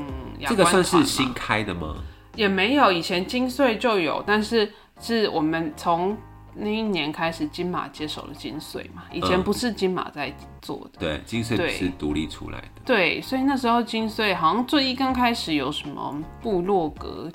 [0.47, 1.95] 这个算是新开的吗？
[2.36, 6.16] 也没有，以前金穗就有，但是是我们从
[6.54, 11.00] 那一年开始金马接手了金穗嘛，以前不是金马在做的。
[11.00, 12.82] 对，金穗是独立出来的。
[12.86, 17.30] 对，所以那时候金穗好像最一刚开始有什么部落格。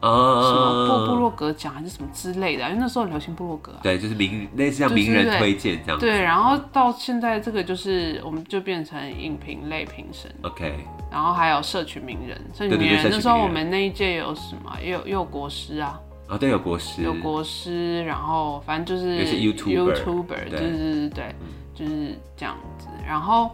[0.00, 0.08] 啊，
[0.42, 3.72] 什么部部落格奖还是什么之类的，因为那时候流行部落格。
[3.82, 5.98] 对，就是名类似像名人推荐这样。
[5.98, 10.30] 对，然后到现在这个就是我们就变成影评类评审。
[10.42, 10.84] OK。
[11.10, 14.76] 然后还有社群名人，社群名人那时候我们那一届有什么？
[14.82, 15.98] 也有也有国师啊。
[16.28, 17.02] 啊，对，有国师。
[17.02, 21.34] 有国师，然后反正就是 YouTuber，对对对对，
[21.74, 22.86] 就是这样子。
[23.06, 23.50] 然后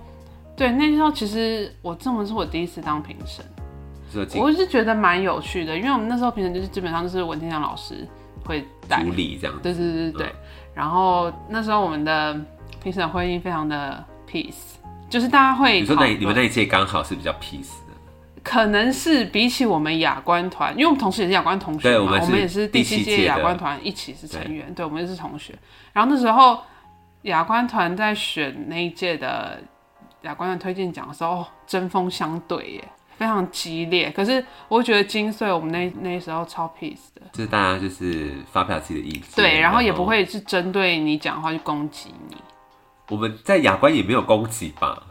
[0.56, 3.44] 对那时候其实我这么是我第一次当评审。
[4.36, 8.06] 我是觉得蛮有趣的，因为我们那时候平时就是基本上就是文天祥老师
[8.44, 10.32] 会带理这样，对对对对。
[10.74, 12.36] 然后那时候我们的
[12.82, 14.74] 评审会议非常的 peace，
[15.08, 17.94] 就是大家会你说那你们那一届刚好是比较 peace 的，
[18.42, 25.54] 可能是比起我们亚官团，因为我们同时也是亚官同学嘛，我们也是第七届亚官团一起是成员，对，我们也是同学。
[25.92, 26.60] 然后那时候
[27.22, 29.60] 亚官团在选那一届的
[30.22, 32.84] 亚官团推荐奖的时候，针锋相对耶。
[33.16, 42.36] 非常激烈，可是我觉得金穗我们那那时候超 peace 的，就是大家就是发表自己的意见，对，然后也不会是针对你讲话去攻击你。
[43.10, 45.02] 我们在雅观也没有攻击吧？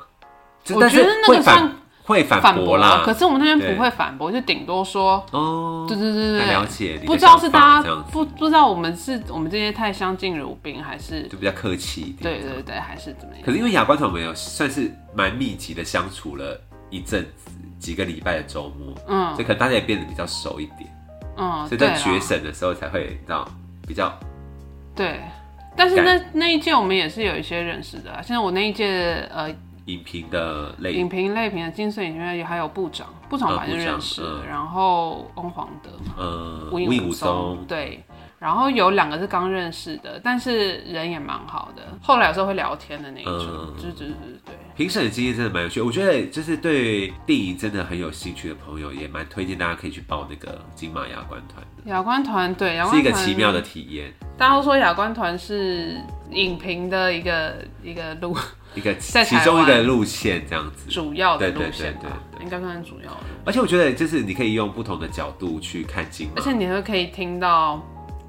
[0.74, 1.72] 我觉得那个算
[2.04, 7.00] 会反驳啦，可是我们那边不会反驳，就顶多说哦，对对对对，了解。
[7.06, 12.42] 不知道是大家不不知道我们是我们这些太相敬如宾，还是就比较客气一点？
[12.42, 13.44] 对对对，还是怎么样？
[13.46, 17.52] 可是因为雅观团我们有算是蛮密集的相处了一阵子。
[17.84, 20.90] 几个礼拜的周末，嗯，所以可能大家也变得比较熟一点，
[21.36, 23.46] 嗯，所以在决审的时候才会，你知道，
[23.86, 24.12] 比较，
[24.96, 25.20] 对。
[25.76, 29.50] 但是那那一届我们也是有一些认识的，现在我那一届呃，
[29.86, 38.02] 影评的类，影评类评的金色影院也还有部长，部长反正认识，然后翁黄德嘛，嗯，吴影武松，对。
[38.44, 41.82] 然后有两个是刚认识的，但是人也蛮好的。
[42.02, 44.12] 后来有时候会聊天的那一种，就是就是
[44.46, 44.54] 对。
[44.76, 51.90] 评审的经验真的蛮有趣，我觉得就是对电影真的很有兴趣的朋友，也蛮推荐大家可以去报那个金马亚观团的。
[51.90, 54.12] 亚观团对，是一个奇妙的体验。
[54.38, 55.96] 大家都说亚观团是
[56.32, 58.36] 影评的一个一个路，
[58.76, 63.24] 一个 其中一个路线这样子，主要的路线对对，应该算是主要的。
[63.46, 67.82] 而且我觉得就是你可以用不同的角度去看金马，而且你会可以听到。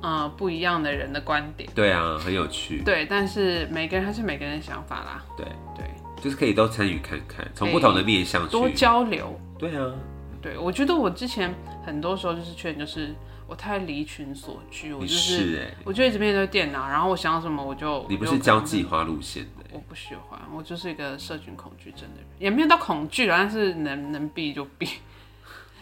[0.04, 2.82] 嗯，不一样的人的观点，对啊，很有趣。
[2.84, 5.24] 对，但是每个人还是每个人的想法啦。
[5.34, 5.86] 对对，
[6.22, 9.40] 就是可以都参与看看，从不同的面向多交流。
[9.58, 9.92] 对啊，
[10.42, 11.54] 对，我觉得我之前
[11.86, 13.14] 很多时候就是缺点，就是
[13.46, 24.86] 我太离群所居，我你就是哎、我就一直面对电脑，然后我想什么我就你不是交际花路线的、我不喜欢，我就是一个社群恐惧症的人，也没有到恐惧啦，但是能能避就避，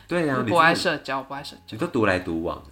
[0.07, 2.72] 对呀、啊， 不爱社交，不爱社交，你都独来独往的、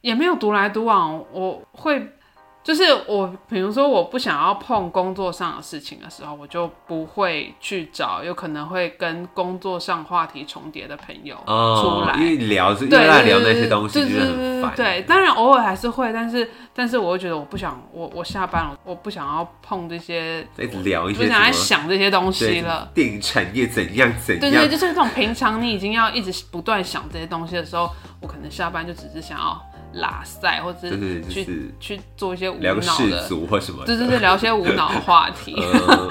[0.00, 2.14] 也没有独来独往，我会。
[2.62, 12.12] 就是我，比如说我不想要碰工作上的事情的时候，我就不会去找有可能会跟工作上话题重叠的朋友出来。
[12.12, 14.76] 哦因为聊是因对为在聊那些东西，对对就是很烦。
[14.76, 22.90] 对对，当然偶尔还是会，但是但是我会觉得我不想，我我下班了，我不想要碰这些，一直聊一不想来些什么想这些东西对了。
[22.92, 27.90] 电影产业怎样怎样对对，，就是这种平常你已经要一直不断想这些东西的时候，
[28.20, 29.58] 我可能下班就只是想要
[29.94, 33.86] 拉塞，或者对对对，去、就是去做一些无聊个世脑的，俗或什么的。
[33.86, 35.54] 对对对，聊一些无脑的话题。
[35.54, 36.08] 呃，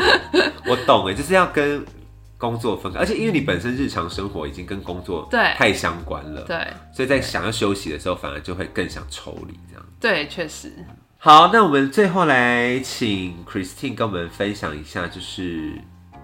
[0.66, 1.86] 我懂哎，就是要跟
[2.38, 6.58] 工作分开，而且因为你本身日常生活已经跟工作对太相关了，对
[6.94, 9.86] 所以在想要休息的时候，反而就会更想抽离这样。
[10.00, 10.74] 对，确实。
[11.18, 15.74] 好，那我们最后来请 Christine 跟我们分享一下，就是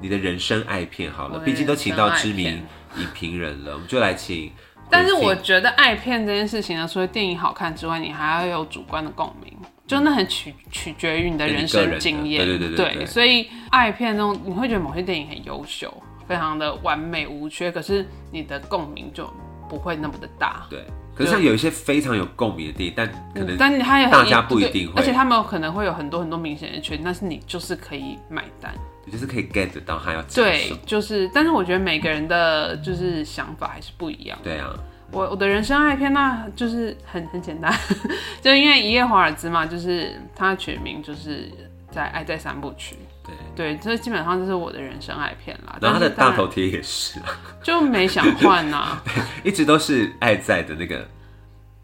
[0.02, 2.64] 你的人生爱片好了，毕竟都请到知名
[2.98, 4.52] 影评人了，我们就来请。
[4.90, 9.52] 但是我觉得爱片这件事情呢，除了电影好看之外，你还要有主观的共鸣，
[9.88, 12.46] 就那很取取决于你的人生经验。
[12.46, 15.92] 对对对所以爱片中你会觉得某些电影很优秀，
[16.28, 19.30] 非常的完美无缺，可是你的共鸣就
[19.68, 20.66] 不会那么的大。
[20.70, 28.74] 对，可是像有一些非常有共鸣的电影，但可能嗯但它也很大家不一定会而且他们可能会有很多很多明显的缺点，但是你就是可以买单。
[29.06, 34.38] 你就是可以 get 到他要讲什对么。，就是，但是我觉得每个人的就是想法还是不一样。
[34.44, 34.74] 对啊，
[35.12, 37.74] 我我的人生爱片，那就是很很简单，
[38.42, 41.50] 就因为一夜华尔兹嘛，就是它取名就是
[41.92, 42.96] 在《爱在三部曲》。
[43.26, 43.36] 对。
[43.56, 45.78] 对，这基本上就是我的人生爱片啦。
[45.82, 47.26] 然后他的但是当然大头贴也是啊，
[47.64, 49.02] 就没想换 呐、
[49.44, 50.98] 一直都是爱在的那个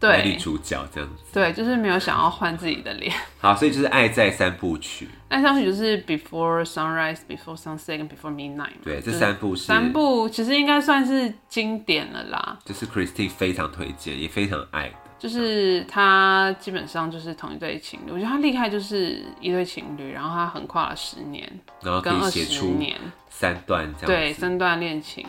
[0.00, 1.22] 男女对主角这样子。
[1.32, 3.12] 对，就是没有想要换自己的脸。
[3.40, 8.82] 好，所以就是爱在三部曲，那上去就是 Before Sunrise、Before Sunset 跟 Before Midnight 嘛。
[8.84, 12.58] 对，这三部是三部其实应该算是经典了啦。
[12.66, 14.94] 就是 Christine 非常推荐，也非常爱的。
[15.18, 21.48] 就是他基本上就是同一对情侣，我觉得他厉害就是一对情侣，然后他横跨了十年
[21.80, 22.98] 然后跟二十年，
[23.30, 24.06] 三段这样子。
[24.06, 25.24] 对三段恋情，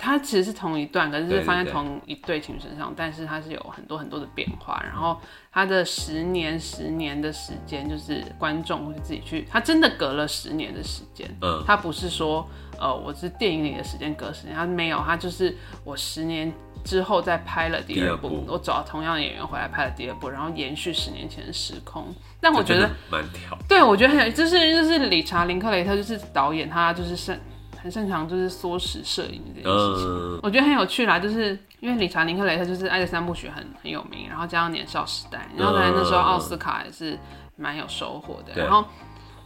[0.00, 4.82] 它其实是同一段，可是对对是发生同一对情侣身上，但是它是有很多很多的变化。
[4.82, 5.20] 然后
[5.52, 11.28] 它的十年十年的时间，就是观众会自己去，它真的隔了十年的时间。
[11.42, 12.48] 嗯，它不是说
[12.78, 16.50] 呃我是电影里的时间隔十年，它没有，它就是我十年
[16.82, 22.06] 之后再拍了第二部，二部我找同样的演员回来拍了第二部，然后延续十年前的时空。
[22.40, 23.58] 但我觉得蛮挑。
[23.68, 27.38] 对，我觉得很有，就是就是理查林克雷特就是导演，他就是擅
[27.82, 30.06] 很擅长就是缩时摄影这件事情。
[30.06, 37.18] 嗯，我觉得很有趣啦，就是因为理查林克雷特就是《爱的三部曲很》很有名，然后加上《年少时代》，然后在那时候奥斯卡也是
[37.56, 38.52] 蛮有收获的。
[38.54, 38.84] 对然后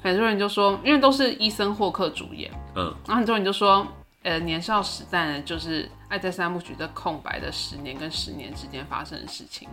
[0.03, 3.87] 很多人就说，因为都是伊森霍克主演，嗯，然后很多人就说，
[4.23, 9.69] 呃，《年少时代》呢就是《爱在三部曲》的空白的十年跟十年之间发生的事情。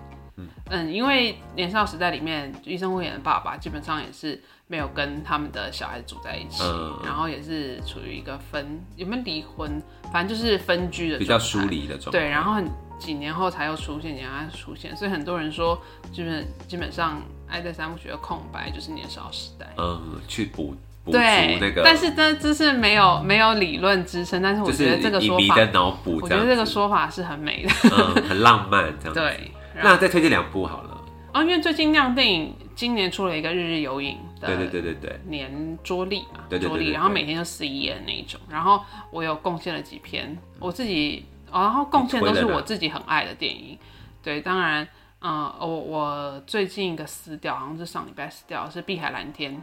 [0.70, 4.42] 嗯因为《年少时代》里面医生会演的爸爸基本上也是
[4.72, 12.12] 没有跟他们的小孩子住在一起，嗯然后也是处于一个分有没有离婚，反正就是分居的比较疏离的状态。
[12.12, 12.66] 对，然后很
[12.98, 15.78] 几年后才又出现，几年后才出现，所以很多人说，
[16.14, 17.18] 基本基本上
[17.50, 19.68] 《爱在三部曲》的空白就是年少时代。
[19.78, 27.70] 嗯，去补补那个，但是这这是没有没有理论支撑，但是我就是觉得这个说法，的脑补我觉得这个说法是很美的。
[27.92, 29.20] 嗯很浪漫这样子。
[29.20, 29.52] 对，
[29.84, 31.02] 那再推荐两部好了。
[31.34, 43.78] 哦，因为最近亮电影今年出了一个《日日有影》的，对对对对对，年桌历嘛，桌历，然后每天就撕一页那一种，然后我有贡献了几篇我自己，哦然后贡献都是我自己很爱的电影，
[44.24, 44.88] 对，当然，
[45.20, 49.56] 嗯、我我最近一个撕掉，好像是上礼拜撕掉，是《碧海蓝天》，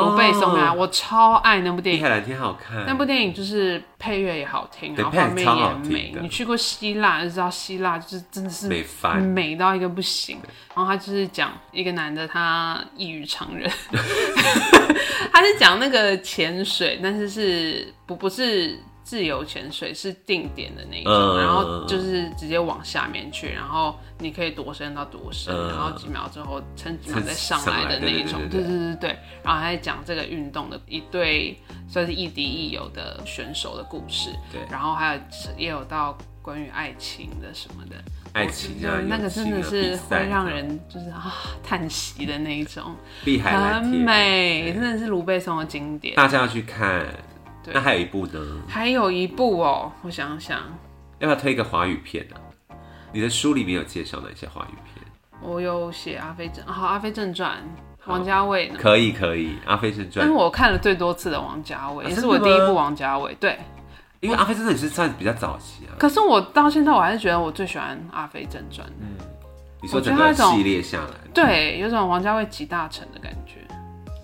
[0.00, 2.00] 卢贝松啊，我超爱那部电影。
[2.00, 6.14] 碧海蓝天好看，那部电影就是配乐也好听，对然后画面也美。
[6.20, 10.38] 你去过希腊就知道，希腊就是真的是美翻，美到一个不行。
[10.74, 13.70] 然后他就是讲一个男的，他异于常人，
[15.32, 18.78] 他是讲那个潜水，但是是不不是
[19.12, 29.18] 自由潜水，是定点的那一种，嗯然后就是直接往下面去，然后你可以多深到多深，嗯然后几秒之后撑几秒再上来的那一种，对对对对对对对对。
[29.44, 35.20] 然后还在讲这个运动的一对算是亦敌亦友的选手的故事，对然后还有
[35.58, 37.96] 也有到关于爱情的什么的。
[38.32, 42.96] 爱情啊，那个真的是会让啊人就是啊叹息的那一种，
[43.26, 46.14] 碧海蓝很美，真的是卢贝松的经典。
[46.14, 47.06] 大家要去看。
[47.64, 50.58] 对那还有一部呢，还有一部哦，我想想，
[51.18, 52.36] 要不要推一个华语片啊？
[53.12, 55.06] 你的书里面有介绍哪些华语片？
[55.40, 57.56] 我有写《阿飞正》，好，《阿飞正传》，
[58.10, 58.76] 王家卫呢？
[58.78, 63.34] 可以可以，《阿飞正传但是》我看了最多次的王家卫，啊也是我第一部王家卫。
[63.40, 63.58] 对，
[64.20, 65.98] 因为《阿飞正传》也是算比较早期啊。
[65.98, 68.86] 可是我到现在我还是觉得我最喜欢《阿飞正传》。
[69.80, 73.56] 你说整个系列下来，对，有种王家卫集大成的感觉。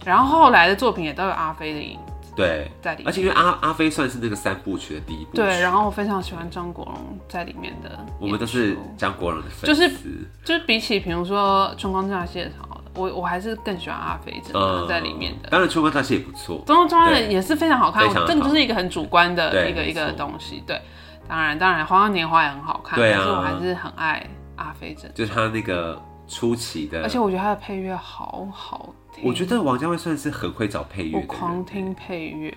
[0.05, 1.99] 然后后来的作品也都有阿飞的影
[2.39, 3.09] 对，在里面。
[3.09, 10.09] 而且因为阿阿飞算是那个三部曲的第一部曲，对，然后我非常喜欢张国荣在里面的，我们都是张国荣的粉就是丝，
[10.45, 15.49] 就是比起比如说《春光乍泄》好了，我我还是更喜欢阿飞真的在里面的。
[15.51, 18.25] 当然《春光乍泄》也不错，春光乍泄也是非常好看，好。
[18.25, 20.17] 这个就是一个很主观的一个一个错。
[20.17, 20.63] 东西。
[20.65, 20.81] 对，
[21.29, 23.19] 当然当然，《花样年华》也很好看，对啊。
[23.19, 24.25] 可是我还是很爱
[24.55, 32.57] 阿飞真，就是他那个出奇的，而且我觉得他的配乐好好听，我觉得王家卫算是很会找配乐我人，狂听配乐。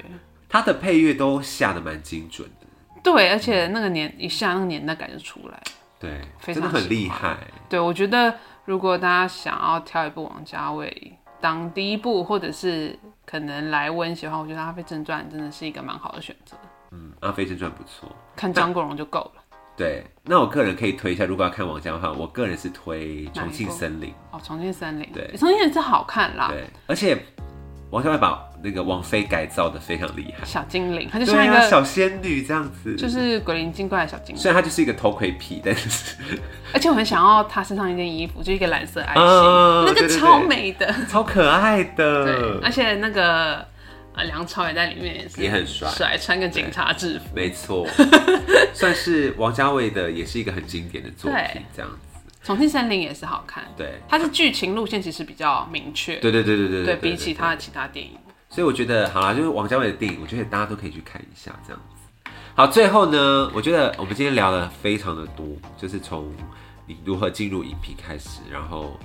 [0.49, 2.67] 他的配乐都下的蛮精准的，
[3.01, 5.61] 对，而且那个年一下那个年代感就出来。
[5.97, 7.37] 对，非真的很厉害。
[7.69, 8.35] 对，我觉得
[8.65, 16.57] 如果大家想要挑一部王家卫当第一部，或者是可能来温习的话，我觉得《阿飞正传》真的是一个蛮好的选择。
[16.91, 18.13] 嗯，《阿飞正传》不错。
[18.35, 19.40] 看张国荣就够了。
[19.77, 24.09] 对，那我个人可以推一下，如果要看王家的话，我个人是推《重庆森林》。
[24.31, 25.27] 哦，《重庆森林》对。
[25.37, 27.17] 重庆森林》是好看啦，对，而且
[27.89, 36.15] 王家卫把那个王菲改造的非常厉害，小精灵，她就像一个小仙女这样子，就是鬼灵精怪的小精灵，虽然她就是一个头盔皮，但是
[36.73, 40.93] 而且我很想要她身上一件衣服，就一个蓝色爱心，啊那个超美的。
[41.09, 42.05] 超可爱对，
[42.63, 42.71] 而。
[42.71, 43.65] 且那个
[44.13, 47.25] 呃梁朝伟在里面也是也很帅帅，穿个警察制服。
[47.35, 47.87] 没错，
[48.73, 51.97] 算是王家卫的，也是一个很经典的作品，这样子。
[52.43, 58.17] 重庆森林也是好看，对，它是剧情路线其实比较明确，对对对对对对比起他的其他电影。
[58.49, 62.31] 所以我觉得好啦，就是王家卫的电影，我觉得大家都可以去看一下这样子。
[62.55, 65.45] 好，最后呢，我觉得我们今天聊了非常的多，
[65.77, 66.33] 就是从
[66.85, 68.99] 你如何进入影评开始，然后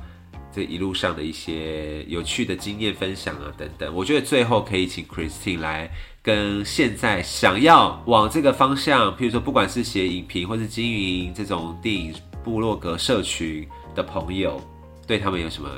[0.56, 3.94] 这一路上的一些有趣的经验分享啊等等。
[3.94, 5.90] 我觉得最后可以请 Christine 来
[6.22, 14.58] 跟现在想要往这个方向，譬如说不管是写影评或是经营这种电影部落格社群的朋友，
[15.06, 15.68] 对他们有什么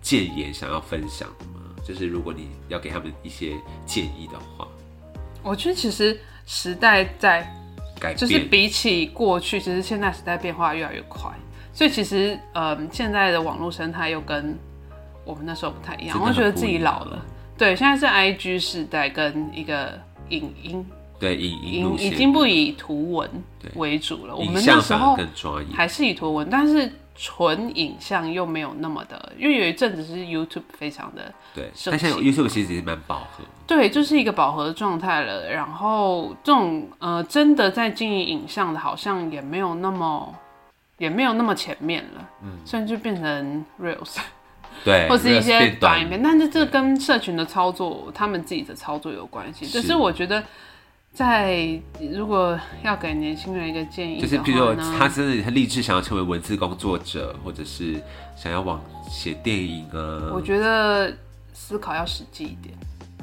[0.00, 1.60] 建言想要分享的吗？
[1.84, 4.68] 就是如果你要给他们一些建议的话，
[5.42, 7.42] 我觉得其实时代在，
[7.98, 11.28] 改变就是比起过去，其实现在时代变化越来越快，
[11.78, 14.58] 所以其实嗯，现在的网络生态又跟
[15.24, 17.24] 我们那时候不太一样，我觉得自己老了。
[17.56, 19.96] 对，现在是 I G 时代跟一个
[20.30, 20.84] 影音。
[21.20, 23.70] 对影音已经不以图文对。
[23.76, 25.16] 为主了，我影们那时候
[25.72, 35.48] 还是以图文，但是纯影像又没有那么的，因为有一阵子是 YouTube 非常的对，盛但现在 YouTube 其实也蛮饱和，对，就是一个饱和的状态了。
[35.48, 40.34] 然后这种呃，真的在经营影像的，好像也没有那么，
[40.98, 42.28] 也没有那么前面了。
[42.42, 44.16] 嗯，所以就变成 reels
[44.84, 49.66] 对， 或是一些短影片，但是这跟社群的操作，他们自己的操作有关系。
[49.66, 50.44] 只是是我觉得，
[51.12, 51.80] 在
[52.12, 58.00] 如果要给年轻人一个建议就是的譬如说他真的很立志想要成为文字工作者，或者是
[58.36, 58.80] 想要往
[59.10, 61.12] 写电影啊，我觉得
[61.52, 62.72] 思考要实际一点，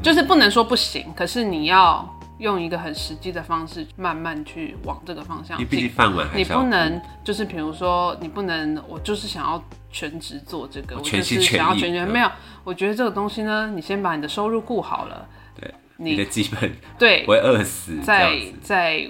[0.04, 2.06] 就是不能说不行，可是你要
[2.38, 5.96] 用一个很实际的方式，慢慢去往这个方向因为毕竟进。
[5.96, 12.30] 饭碗还你不能就是比如说，你不能我就是想要全职做这个，我全就是想要心全意嗯全没有。
[12.64, 15.28] 我觉得这个东西呢，你先把你的收入顾好了，
[15.60, 19.10] 对你你的基本 对不，会饿死，再再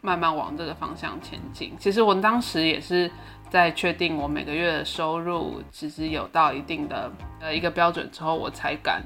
[0.00, 1.72] 慢慢往这个方向前进。
[1.78, 3.10] 其实我当时也是
[3.50, 9.02] 在确定我每个月的收入其实有到一定的呃一个标准之后，我才敢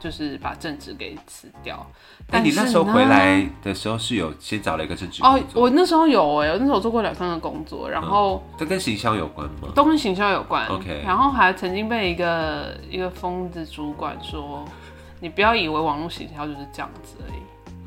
[0.00, 1.86] 就是把正职给辞掉。
[2.32, 9.68] 那你那时候回来的时候是有先找了一个正职哦我那时候有哎、我那时候做过两三个工作，然后这跟行销有关吗？
[9.74, 10.66] 都跟行销有关。
[10.68, 14.64] OK 然后还曾经被一个一个疯子主管说，
[15.20, 17.40] 你不要以为网络行销就是这样子而已。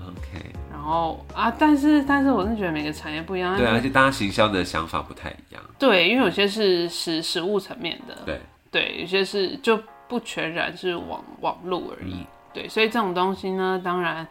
[0.06, 3.56] OK，然后啊，但是但是我是觉得每个产业不一样。
[3.58, 9.80] 对啊，而且大家行销的想法不太一样，对，因为有些是实实物层面的，对，对，有些是就
[10.14, 12.14] 不全然是网网路而已。
[12.14, 14.28] 嗯对，所以这种东西呢，当然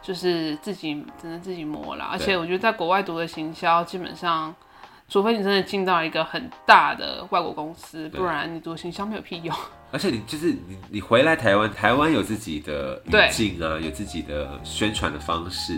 [0.00, 2.08] 就是自己只能自己磨啦。
[2.12, 4.54] 而且我觉得在国外读的行销，基本上，
[5.08, 9.52] 除非你真的进到一个很大的外国公司，不然你读行销没有屁用。
[9.90, 15.76] 而且你就是你，你回来台湾，台湾有自己的语对境啊，有自己的宣传的方式，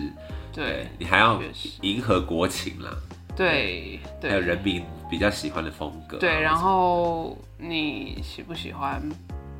[0.52, 1.40] 对你还要
[1.80, 2.90] 迎合国情啦，
[3.34, 9.02] 对对，还有人民比较喜欢的风格啊、对，然后你喜不喜欢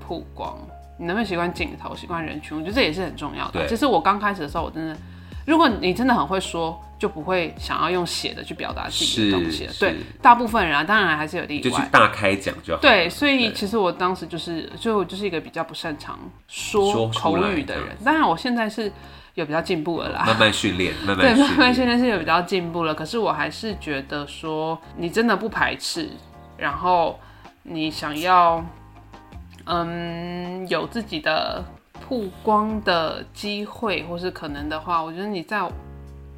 [0.07, 0.57] 曝光？
[0.99, 2.57] 你能不能习惯镜头、习惯人群？
[2.57, 3.61] 我觉得这也是很重要的。
[3.61, 4.97] 对其实我刚开始的时候，我真的
[5.45, 9.73] 如果你真的很会说，就不会想要用写的去表达自己的东西了。
[9.79, 11.89] 对，大部分人啊，当然还是有例就去外。
[11.93, 12.81] 大开讲就好。
[12.81, 17.89] 对，所以其实我当时就是，就我就是一个比较不擅长说口语的人。
[18.05, 18.91] 当然，我现在是
[19.35, 20.25] 有比较进步了啦。
[20.27, 21.99] 慢慢训练，慢慢 对，慢慢训练。
[21.99, 26.09] 是有比较进步了，可是我还是觉得说，你真的不排斥，
[26.57, 27.21] 然后
[27.63, 28.65] 你想要，
[29.67, 31.65] 嗯，有自己的
[32.09, 35.69] 曝光的机会或是可能的话，我觉得你在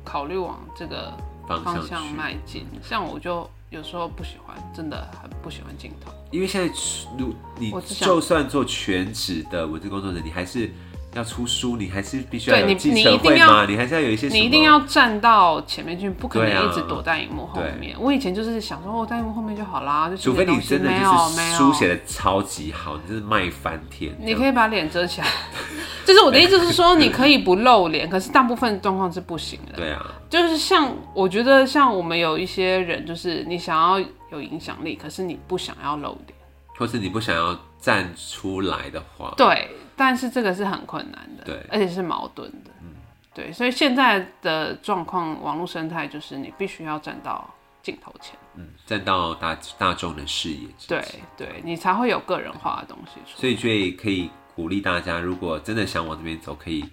[0.04, 1.12] 考虑往这个
[1.46, 2.66] 方向迈进。
[2.82, 6.10] 像我就有时候不喜欢，真的很不喜欢镜头。
[6.30, 6.74] 因为现在
[7.18, 7.70] 如你
[8.00, 10.70] 就算做全职的文字工作者，你还是
[11.18, 17.94] 要出书，你还是必须要对你有记者你一定要会嘛，你还是要有一些你一定要站到前面去，不可能一直躲在荧幕后面。
[17.98, 21.58] 我以前就是想说，哦在荧幕后面就好啦，就除非你真的没有就是没有。
[21.58, 24.14] 书写的超级好，你就是卖翻天。
[24.20, 25.26] 你可以把脸遮起来，
[26.06, 29.76] 就是我的意思是说，你可以不露脸， 可是大部分状况是不行的。
[29.76, 33.98] 对啊，就是像我觉得，像我们有一些人，就是你想要
[34.30, 36.36] 有影响力，可是你不想要露脸，
[36.78, 41.66] 或是你不想要站出来的话，对，但是这个是很困难的，对。
[41.70, 42.94] 而且是矛盾的，嗯。
[43.34, 47.48] 对，所以现在的状况，网络生态就是你必须要站到
[47.82, 53.40] 镜头前，嗯，站到大大众的视野之对前，对，你才会有个人化的东西出来。
[53.40, 56.84] 所以所以可以鼓励大家，如果真的想往这边走，可以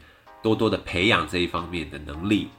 [0.44, 2.50] 多多的培养这一方面的能力，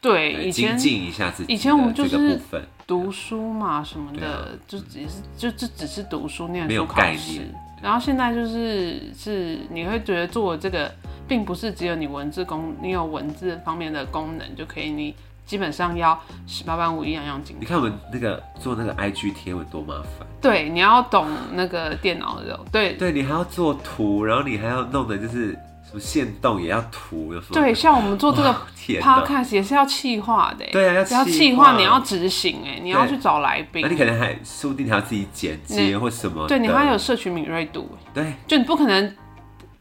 [0.00, 2.66] 对，对，以前精进一下自己以前我们就这个是部分。
[2.86, 7.02] 读书嘛什么的，就只是就就只是读书念没有书考试。
[7.02, 10.90] 概念，然后现在就是是你会觉得做这个，
[11.28, 15.14] 并不是只有你文字功，你有文字方面的功能就可以，你
[15.44, 17.62] 基本上要十八般武艺样样精通。
[17.62, 25.56] 你看我们那个做那个 IG 贴文多麻烦，对，你要懂那个电脑的，对对你还要做图，然后你还要弄的就是
[25.88, 28.54] 什么线动也要图，有什么对，像我们做这个
[29.00, 33.82] podcast 也是要企划的欸，对啊要要企企划，你要执行，哎，你要去找来宾。
[33.82, 38.32] 那，你可能还说不定还要自己剪接或什么，对你还有社群敏锐度，对。
[38.46, 39.16] 就你不可能，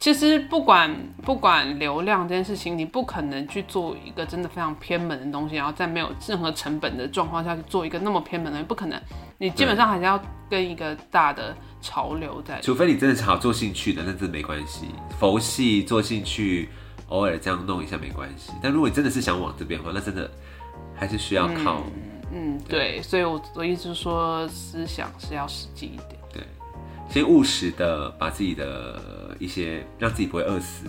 [0.06, 9.01] 其实不管不管流量这件事情，你不可能去做一个真的非常偏门的东西，然后在没有任何成本的状况下去做一个那么偏门的，不可能。
[9.39, 12.62] 你基本上还是要跟一个大的潮流在。
[12.62, 14.89] 除非你真的是好做兴趣的，那真的没关系。
[15.18, 16.70] 佛系做兴趣，
[17.08, 18.51] 偶尔这样弄一下没关系。
[18.62, 20.30] 但如果你真的是想往这边的话，那真的
[20.93, 21.82] 还是需要靠、
[22.32, 26.10] 嗯，对，所以我我意思是说，思想是要实际一点。
[26.32, 26.43] 对，
[27.10, 30.86] 先务实的把自己的一些让自己不会饿死，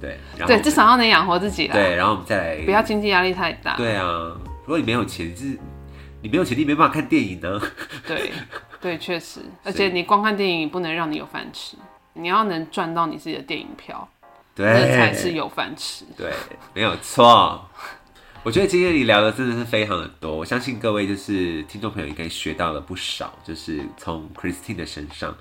[0.00, 1.74] 对，然后对，至少要能养活自己啦。
[1.74, 3.76] 对，然后我们再来不要经济压力太大。
[3.76, 5.58] 对啊，如果你没有钱，是
[6.22, 7.60] 你没有钱，你没办法看电影呢。
[8.06, 8.32] 对
[8.80, 11.76] 对，确实， 而且你光看电影不能让你有饭吃，
[12.14, 14.08] 你要能赚到你自己的电影票，
[14.54, 14.66] 对，
[14.96, 16.04] 才是有饭吃。
[16.16, 16.32] 对，
[16.74, 17.64] 没有错。
[18.42, 25.36] 我觉得今天你聊的真的是非常的多，我相信各位就是听众朋友应该学到了不少，就是从 Christine 的身上。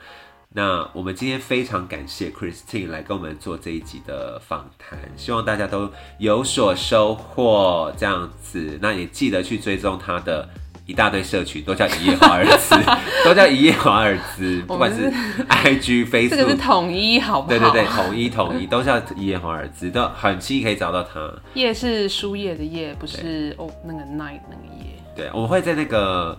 [0.51, 7.93] 那我们今天非常感谢 Christine 来跟我们做这一集的访谈，希望大家都有所收获。
[7.95, 10.49] 这样子，那也记得去追踪她的
[10.87, 12.75] 一大堆社群，都叫一夜华尔兹，
[13.23, 15.11] 都叫一夜华尔兹，不管是
[15.47, 16.57] IG、这个是 Facebook。
[16.57, 17.49] 统一，好不好？
[17.49, 21.31] 对对对，统一统一都叫一夜华尔兹，都很轻易可以找到他。
[21.53, 24.99] 夜是输液的夜，不是哦那个 night 那个夜。
[25.15, 26.35] 对，我们会在那个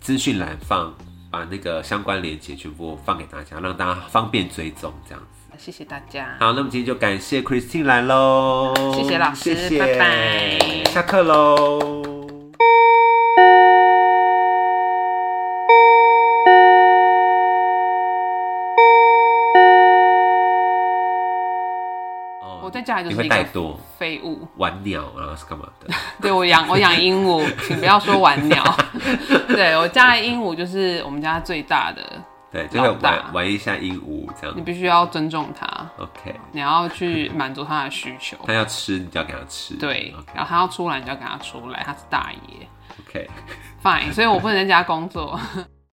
[0.00, 0.92] 资讯栏放，
[1.30, 5.56] 把那个相关链接全部放给大家，让大家方便追踪这样子。
[5.58, 6.36] 谢谢大家。
[6.40, 11.99] 好，那么今天就感谢 Christine 来喽，谢谢老师谢谢拜拜下课喽。
[22.80, 24.46] 在家里就是一个废物。
[24.56, 25.94] 玩鸟啊是干嘛 的？
[26.20, 28.64] 对我养我养鹦鹉，请不要说玩鸟。
[29.48, 32.02] 对我家的鹦鹉就是我们家最大的，
[32.50, 34.62] 对，就会老大玩玩一下鹦鹉这样你。
[34.62, 35.66] 必须要尊重它
[35.98, 38.36] ，OK，你要去满足它的需求。
[38.46, 39.74] 它要吃你就要给它吃。
[39.74, 42.66] 对然后它要出来，你就要给它出来，它是大爷。
[43.06, 43.28] OK。
[43.82, 45.38] Fine，所以我不能在家工作。